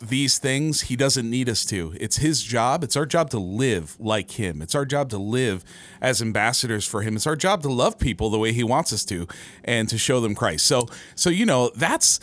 [0.01, 1.95] these things, he doesn't need us to.
[1.99, 2.83] It's his job.
[2.83, 4.61] It's our job to live like him.
[4.61, 5.63] It's our job to live
[6.01, 7.15] as ambassadors for him.
[7.15, 9.27] It's our job to love people the way he wants us to
[9.63, 10.67] and to show them Christ.
[10.67, 12.19] So so you know, that's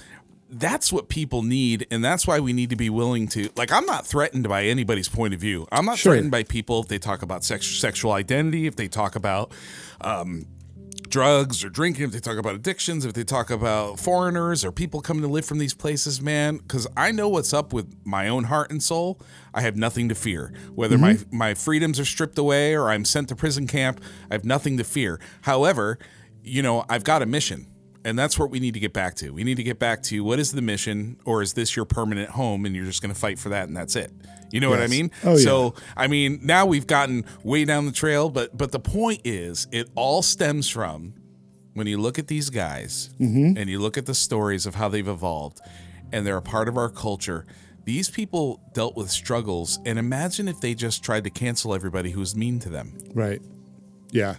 [0.55, 3.87] that's what people need and that's why we need to be willing to like i'm
[3.87, 6.13] not threatened by anybody's point of view i'm not Sure.
[6.13, 9.51] threatened by people if they talk about sex, sexual identity if they talk about
[10.03, 10.47] um,
[11.09, 15.01] drugs or drinking, if they talk about addictions, if they talk about foreigners or people
[15.03, 18.45] coming to live from these places, man, because I know what's up with my own
[18.45, 19.21] heart and soul.
[19.53, 20.55] I have nothing to fear.
[20.75, 24.01] Whether my my freedoms are stripped away or I'm sent to prison camp,
[24.31, 25.21] I have nothing to fear.
[25.43, 25.99] However,
[26.43, 27.67] you know, I've got a mission.
[28.05, 29.31] And that's what we need to get back to.
[29.31, 32.31] We need to get back to what is the mission, or is this your permanent
[32.31, 34.11] home and you're just going to fight for that and that's it?
[34.51, 35.11] You know what I mean?
[35.25, 35.45] Oh, yeah.
[35.45, 39.67] so I mean, now we've gotten way down the trail, but but the point is,
[39.73, 41.15] it all stems from
[41.75, 43.57] when you look at these guys Mm-hmm.
[43.57, 45.61] and you look at the stories of how they've evolved,
[46.13, 47.47] and they're a part of our culture.
[47.85, 52.21] These people dealt with struggles, and imagine if they just tried to cancel everybody who
[52.21, 52.97] was mean to them.
[53.15, 53.41] Right.
[54.11, 54.37] Yeah.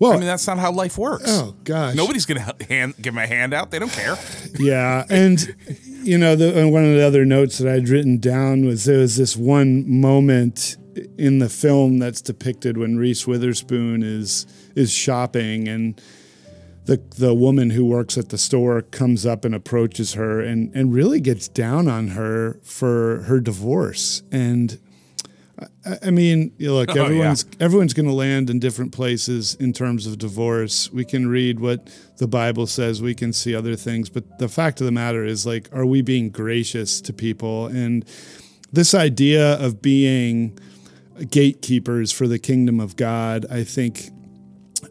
[0.00, 1.26] Well- I mean, that's not how life works.
[1.28, 1.94] Oh gosh.
[1.94, 3.70] Nobody's going to hand, give them a handout.
[3.70, 4.16] They don't care.
[4.58, 5.54] Yeah, and
[6.02, 9.16] you know, the, one of the other notes that I'd written down was there was
[9.16, 10.76] this one moment
[11.16, 16.00] in the film that's depicted when Reese Witherspoon is is shopping and
[16.86, 20.92] the the woman who works at the store comes up and approaches her and and
[20.92, 24.78] really gets down on her for her divorce and
[25.84, 27.02] I- I mean, you know, look, Oh, yeah.
[27.04, 30.92] everyone's everyone's going to land in different places in terms of divorce.
[30.92, 31.88] We can read what
[32.18, 35.44] the Bible says, we can see other things, but the fact of the matter is,
[35.46, 37.66] like, are we being gracious to people?
[37.66, 38.04] And
[38.72, 40.58] this idea of being
[41.30, 44.10] gatekeepers for the kingdom of God, I think,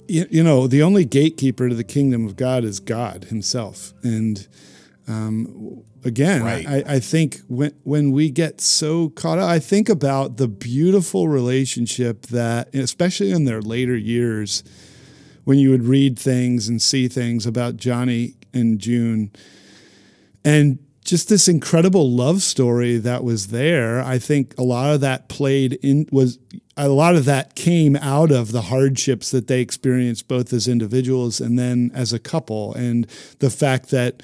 [0.07, 4.47] you, you know, the only gatekeeper to the kingdom of God is God Himself, and
[5.07, 6.67] um, again, Right.
[6.67, 11.27] I, I think when when we get so caught up, I think about the beautiful
[11.27, 14.63] relationship that, especially in their later years,
[15.43, 19.31] when you would read things and see things about Johnny and June,
[20.43, 23.99] and just this incredible love story that was there.
[24.03, 26.37] I think a lot of that played in was
[26.77, 31.41] a lot of that came out of the hardships that they experienced both as individuals
[31.41, 33.07] and then as a couple, and
[33.39, 34.21] the fact that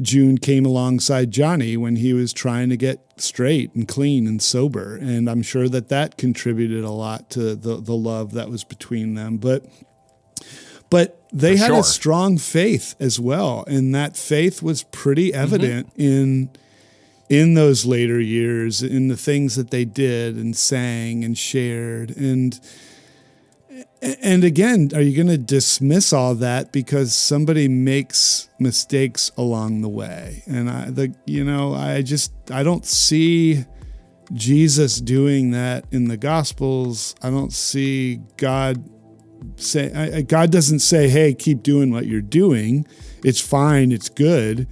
[0.00, 4.96] June came alongside Johnny when he was trying to get straight and clean and sober.
[4.96, 9.14] And I'm sure that that contributed a lot to the, the love that was between
[9.14, 9.38] them.
[9.38, 9.64] But
[10.90, 11.80] but they For had sure.
[11.80, 15.42] a strong faith as well, and that faith was pretty mm-hmm.
[15.42, 16.50] evident in
[17.28, 22.58] in those later years in the things that they did and sang and shared and
[24.00, 29.88] and again, are you going to dismiss all that because somebody makes mistakes along the
[29.88, 30.42] way?
[30.46, 33.64] And I, the, you know, I just, I don't see
[34.32, 37.14] Jesus doing that in the Gospels.
[37.22, 38.88] I don't see God
[39.56, 42.86] say, I, God doesn't say, hey, keep doing what you're doing.
[43.24, 44.68] It's fine, it's good.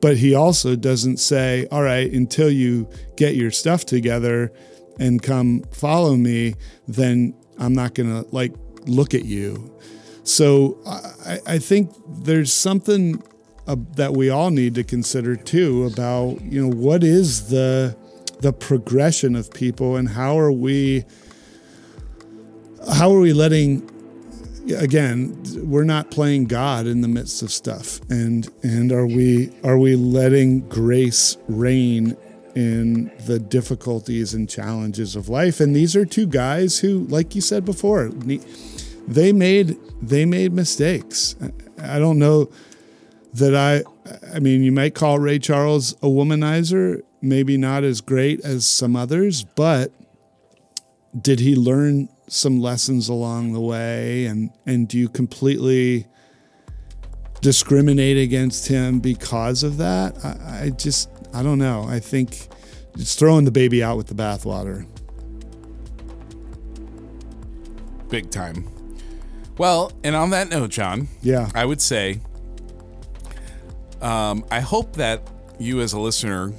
[0.00, 4.52] But he also doesn't say, all right, until you get your stuff together
[5.00, 6.54] and come follow me,
[6.86, 8.52] then I'm not going to like
[8.88, 9.74] look at you.
[10.24, 13.22] So I, I think there's something
[13.68, 17.94] uh, that we all need to consider too about you know what is the
[18.40, 21.04] the progression of people and how are we
[22.94, 23.82] how are we letting
[24.78, 29.78] again we're not playing god in the midst of stuff and and are we are
[29.78, 32.16] we letting grace reign
[32.54, 37.40] in the difficulties and challenges of life and these are two guys who like you
[37.40, 38.08] said before
[39.08, 41.34] they made they made mistakes.
[41.82, 42.50] I don't know
[43.34, 43.82] that i
[44.34, 48.96] i mean you might call ray charles a womanizer maybe not as great as some
[48.96, 49.92] others but
[51.20, 54.26] did he learn some lessons along the way?
[54.26, 56.06] And and do you completely
[57.40, 60.16] discriminate against him because of that?
[60.24, 61.84] I, I just i don't know.
[61.88, 62.48] I think
[62.94, 64.86] it's throwing the baby out with the bathwater.
[68.08, 68.77] Big time.
[69.58, 72.20] Well, and on that note, John, yeah I would say,
[74.00, 75.28] um, I hope that
[75.58, 76.52] you as a listener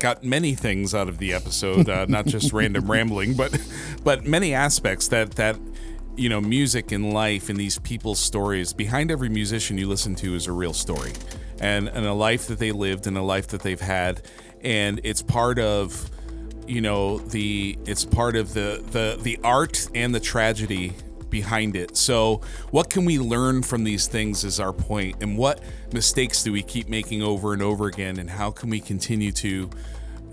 [0.00, 3.56] got many things out of the episode, uh, not just random rambling, but
[4.02, 5.56] but many aspects that that
[6.16, 8.72] you know, music and life and these people's stories.
[8.72, 11.12] Behind every musician you listen to is a real story,
[11.60, 14.22] and and a life that they lived and a life that they've had,
[14.62, 16.10] and it's part of
[16.66, 20.92] you know the it's part of the the the art and the tragedy
[21.32, 21.96] behind it.
[21.96, 25.60] So, what can we learn from these things is our point, and what
[25.92, 29.68] mistakes do we keep making over and over again, and how can we continue to,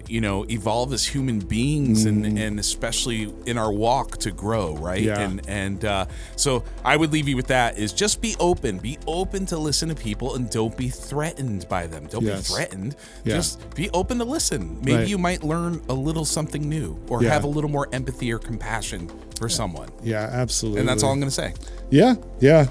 [0.09, 5.01] you know, evolve as human beings, and and especially in our walk to grow, right?
[5.01, 5.19] Yeah.
[5.19, 6.05] And and uh,
[6.35, 9.89] so, I would leave you with that: is just be open, be open to listen
[9.89, 12.07] to people, and don't be threatened by them.
[12.07, 12.47] Don't Yes.
[12.49, 12.95] be threatened.
[13.23, 13.35] Yeah.
[13.35, 14.79] Just be open to listen.
[14.81, 15.07] Maybe Right.
[15.07, 17.29] you might learn a little something new, or Yeah.
[17.33, 19.87] have a little more empathy or compassion for someone.
[20.03, 21.53] yeah absolutely And that's all I'm going to say.
[21.91, 22.67] Yeah, yeah.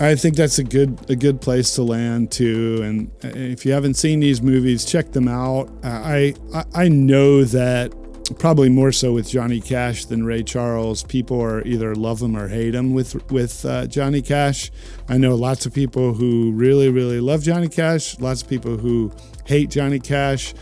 [0.00, 2.80] I think that's a good a good place to land too.
[2.82, 5.68] And uh, if you haven't seen these movies, check them out.
[5.82, 6.34] Uh, I
[6.72, 7.92] I, know that
[8.38, 11.02] probably more so with Johnny Cash than Ray Charles.
[11.02, 14.70] People are either love him or hate him with with uh, Johnny Cash.
[15.08, 18.20] I know lots of people who really really love Johnny Cash.
[18.20, 19.12] Lots of people who
[19.46, 20.54] hate Johnny Cash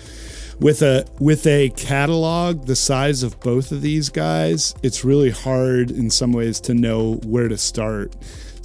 [0.61, 5.91] with a with a catalog the size of both of these guys, it's really hard
[5.91, 8.17] in some ways to know where to start.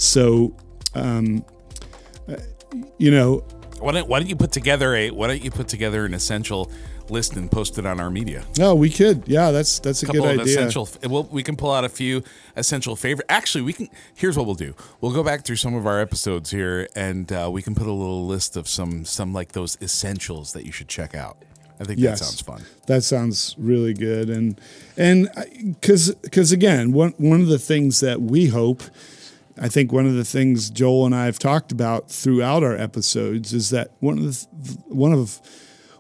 [0.02, 0.56] So,
[0.96, 1.46] um,
[2.28, 2.36] uh,
[2.98, 3.44] you know,
[3.80, 6.72] Why don't, why don't you put together a why don't you put together an essential
[7.10, 8.44] list and post it on our media.
[8.58, 9.24] No, we could.
[9.28, 10.54] Yeah, that's that's a, couple good idea.
[10.54, 10.88] essential.
[11.08, 12.24] Well, we can pull out a few
[12.56, 13.26] essential favorite.
[13.30, 13.90] Actually, we can.
[14.16, 14.74] Here's what we'll do.
[15.02, 17.92] We'll go back through some of our episodes here, and uh, we can put a
[17.92, 21.38] little list of some some like those essentials that you should check out.
[21.80, 22.20] I think Yes.
[22.20, 22.62] that sounds fun.
[22.88, 24.60] That sounds really good, and
[24.98, 25.30] and
[25.80, 28.84] because because again, one one of the things that we hope,
[29.62, 33.54] I think one of the things Joel and I have talked about throughout our episodes
[33.54, 34.48] is that one of the
[34.88, 35.40] one of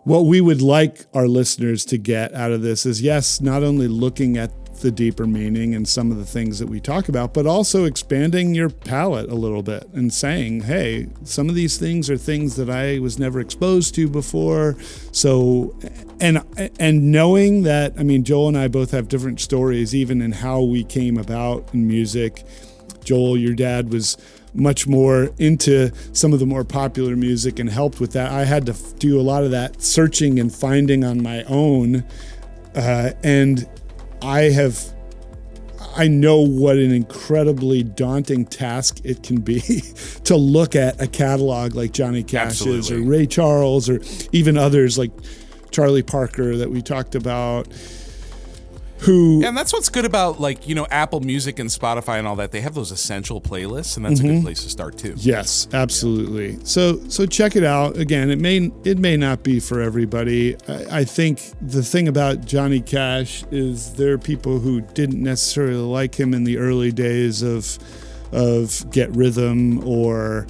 [0.04, 3.88] what we would like our listeners to get out of this is yes, not only
[3.88, 4.52] looking at
[4.82, 8.56] the deeper meaning and some of the things that we talk about, but also expanding
[8.56, 12.68] your palette a little bit and saying, hey, some of these things are things that
[12.68, 14.76] I was never exposed to before.
[15.12, 15.78] So,
[16.20, 16.44] and
[16.80, 20.62] and knowing that, I mean, Joel and I both have different stories, even in how
[20.62, 22.44] we came about in music.
[23.04, 24.18] Joel, your dad was
[24.54, 28.32] much more into some of the more popular music and helped with that.
[28.32, 32.04] I had to do a lot of that searching and finding on my own.
[32.76, 33.68] Uh, and
[34.22, 34.80] I have,
[35.96, 39.60] I know what an incredibly daunting task it can be
[40.26, 45.12] to look at a catalog like Johnny Cash's or Ray Charles or even others like
[45.72, 47.68] Charlie Parker that we talked about.
[49.02, 52.36] Who And that's what's good about like you know Apple Music and Spotify and all
[52.36, 52.52] that.
[52.52, 54.36] They have those essential playlists, and that's a Mm-hmm.
[54.36, 55.14] good place to start too.
[55.18, 56.60] Yes, absolutely.
[56.64, 57.98] So so check it out.
[57.98, 60.56] Again, it may it may not be for everybody.
[60.68, 65.76] I, I think the thing about Johnny Cash is there are people who didn't necessarily
[65.82, 67.80] like him in the early days of
[68.32, 70.46] of Get Rhythm or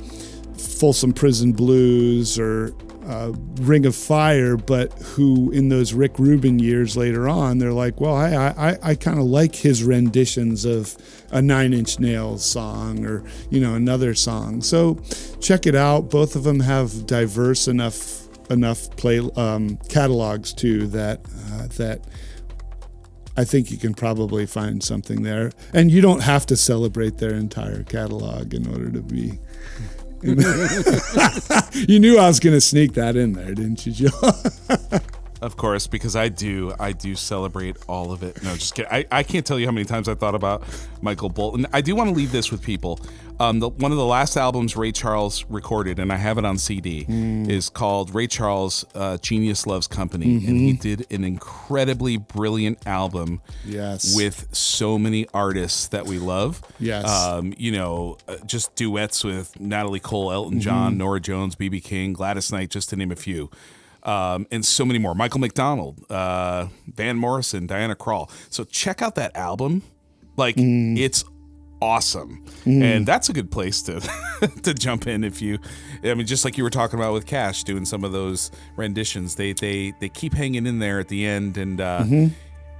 [0.57, 2.73] Folsom Prison Blues or
[3.11, 7.99] uh, Ring of Fire, but who in those Rick Rubin years later on, they're like,
[7.99, 10.95] well, I I, I kind of like his renditions of
[11.29, 14.61] a Nine Inch Nails song or you know another song.
[14.61, 15.01] So
[15.41, 16.09] check it out.
[16.09, 21.19] Both of them have diverse enough enough play um, catalogs too that
[21.51, 22.05] uh, that.
[23.37, 27.33] I think you can probably find something there, and you don't have to celebrate their
[27.33, 29.39] entire catalog in order to be
[31.73, 34.99] you knew I was going to sneak that in there, didn't you, Joe?
[35.41, 38.43] Of course, because I do, I do celebrate all of it.
[38.43, 38.91] No, just kidding.
[38.91, 40.63] I, I can't tell you how many times I thought about
[41.01, 41.65] Michael Bolton.
[41.73, 42.99] I do want to leave this with people.
[43.39, 46.59] Um, the, one of the last albums Ray Charles recorded, and I have it on
[46.59, 52.85] CD, is called Ray Charles uh, Genius Loves Company, and he did an incredibly brilliant
[52.85, 53.41] album.
[53.65, 54.15] Yes.
[54.15, 56.61] with so many artists that we love.
[56.79, 57.09] Yes.
[57.09, 62.13] um, you know, uh, just duets with Natalie Cole, Elton John, Norah Jones, BB King,
[62.13, 63.49] Gladys Knight, just to name a few
[64.03, 65.13] um, and so many more.
[65.15, 68.29] Michael McDonald, uh, Van Morrison, Diana Krall.
[68.49, 69.83] So check out that album.
[70.37, 71.23] Like it's
[71.81, 73.99] awesome, and that's a good place to
[74.63, 75.59] to jump in if you.
[76.03, 79.35] I mean, just like you were talking about with Cash doing some of those renditions,
[79.35, 82.03] they they they keep hanging in there at the end, and uh,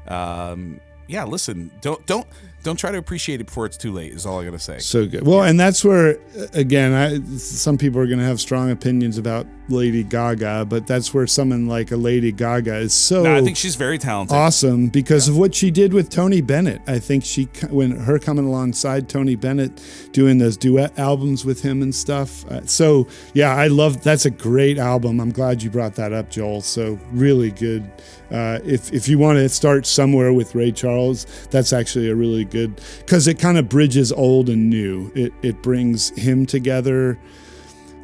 [0.08, 2.28] um, yeah, listen, don't don't
[2.64, 4.12] don't try to appreciate it before it's too late.
[4.14, 4.80] Is all I gotta say.
[4.80, 5.26] So good.
[5.26, 6.18] Well, and that's where,
[6.54, 11.14] again, I, some people are going to have strong opinions about Lady Gaga, but that's
[11.14, 14.36] where someone like a Lady Gaga is so No, I think she's very talented.
[14.36, 16.82] awesome because of what she did with Tony Bennett.
[16.88, 19.82] I think she, when her coming alongside Tony Bennett,
[20.12, 22.46] doing those duet albums with him and stuff.
[22.46, 24.04] Uh, so yeah, I love.
[24.04, 25.20] That's a great album.
[25.20, 26.62] I'm glad you brought that up, Joel.
[26.62, 27.90] So really good.
[28.30, 32.46] Uh, if if you want to start somewhere with Ray Charles, that's actually a really
[32.52, 35.12] good because it kind of bridges old and new.
[35.16, 37.18] It it brings him together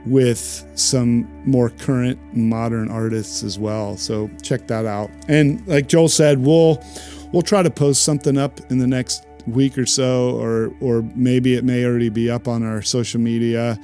[0.06, 3.98] with some more current modern artists as well.
[3.98, 5.12] So check that out.
[5.28, 6.84] And like Joel said, we'll
[7.32, 11.56] we'll try to post something up in the next week or so, or or maybe
[11.56, 13.80] it may already be up on our social media,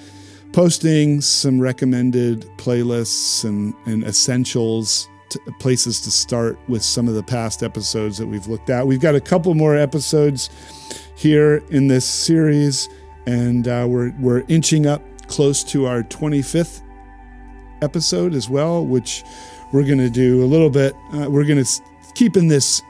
[0.51, 5.07] posting some recommended playlists and, and essentials.
[5.59, 8.85] Places to start with some of the past episodes that we've looked at.
[8.85, 10.49] We've got a couple more episodes
[11.15, 12.89] here in this series,
[13.25, 16.81] and uh, we're we're inching up close to our 25th
[17.81, 19.23] episode as well, which
[19.71, 20.95] we're going to do a little bit.
[21.13, 21.81] Uh, we're going to
[22.13, 22.81] keep in this.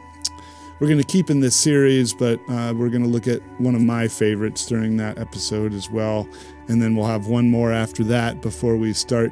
[0.80, 3.76] We're going to keep in this series, but uh, we're going to look at one
[3.76, 6.28] of my favorites during that episode as well,
[6.68, 9.32] and then we'll have one more after that before we start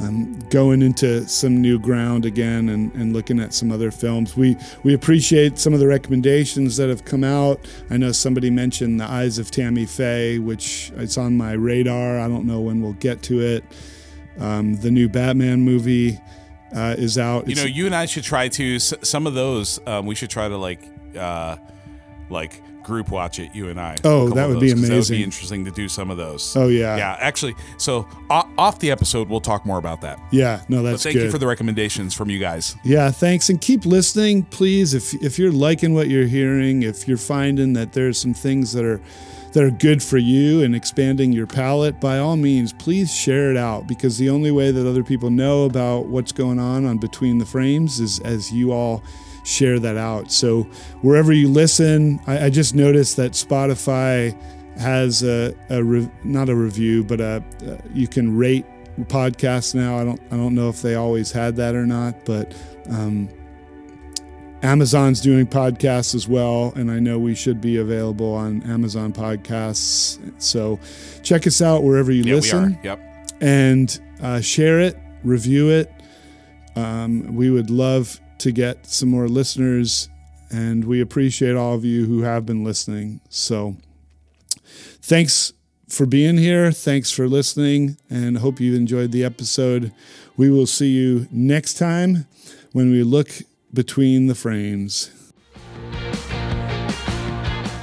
[0.00, 4.36] um, going into some new ground again and, and looking at some other films.
[4.36, 7.60] We we appreciate some of the recommendations that have come out.
[7.90, 12.18] I know somebody mentioned The Eyes of Tammy Faye, which it's on my radar.
[12.18, 13.64] I don't know when we'll get to it.
[14.38, 16.18] Um, the new Batman movie
[16.74, 17.46] uh, is out.
[17.46, 19.78] You It's- know, you and I should try to s- some of those.
[19.86, 20.80] Um, we should try to like,
[21.16, 21.56] uh,
[22.30, 23.54] like group watch it.
[23.54, 23.94] You and I.
[24.04, 26.54] Oh, that would be those, 'cause That would be interesting to do some of those.
[26.56, 26.96] Oh, yeah.
[26.96, 27.54] Yeah, actually.
[27.78, 30.18] So uh, off the episode, we'll talk more about that.
[30.30, 31.24] Yeah, no, that's But thank good.
[31.24, 32.76] you for the recommendations from you guys.
[32.84, 34.94] Yeah, thanks, and keep listening, please.
[34.94, 38.84] If if you're liking what you're hearing, if you're finding that there's some things that
[38.84, 39.00] are
[39.52, 43.56] that are good for you and expanding your palette, by all means, please share it
[43.56, 47.38] out because the only way that other people know about what's going on on Between
[47.38, 49.00] the Frames is as you all
[49.44, 50.32] share that out.
[50.32, 50.62] So
[51.02, 54.36] wherever you listen, I, I just noticed that Spotify
[54.78, 58.66] has a, a re, not a review, but a, uh, you can rate
[59.02, 59.98] podcasts now.
[59.98, 62.54] I don't I don't know if they always had that or not, but
[62.90, 63.28] um,
[64.62, 70.18] Amazon's doing podcasts as well, and I know we should be available on Amazon Podcasts.
[70.40, 70.80] So
[71.22, 72.78] check us out wherever you Yeah, listen.
[72.82, 73.00] Yep.
[73.42, 75.92] and uh, share it, review it.
[76.76, 80.08] Um, we would love to get some more listeners,
[80.50, 83.20] and we appreciate all of you who have been listening.
[83.28, 83.76] So,
[85.04, 85.52] thanks
[85.86, 86.72] for being here.
[86.72, 89.92] Thanks for listening, and hope you enjoyed the episode.
[90.36, 92.26] We will see you next time
[92.72, 93.28] when we look
[93.72, 95.10] between the frames.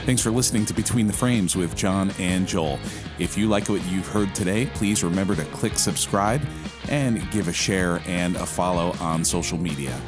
[0.03, 2.79] Thanks for listening to Between the Frames with John and Joel.
[3.19, 6.41] If you like what you've heard today, please remember to click subscribe
[6.89, 10.01] and give a share and a follow on social media.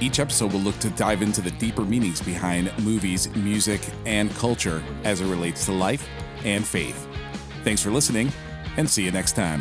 [0.00, 4.82] Each episode will look to dive into the deeper meanings behind movies, music, and culture
[5.04, 6.08] as it relates to life
[6.44, 7.06] and faith.
[7.64, 8.32] Thanks for listening,
[8.76, 9.60] and see you next time.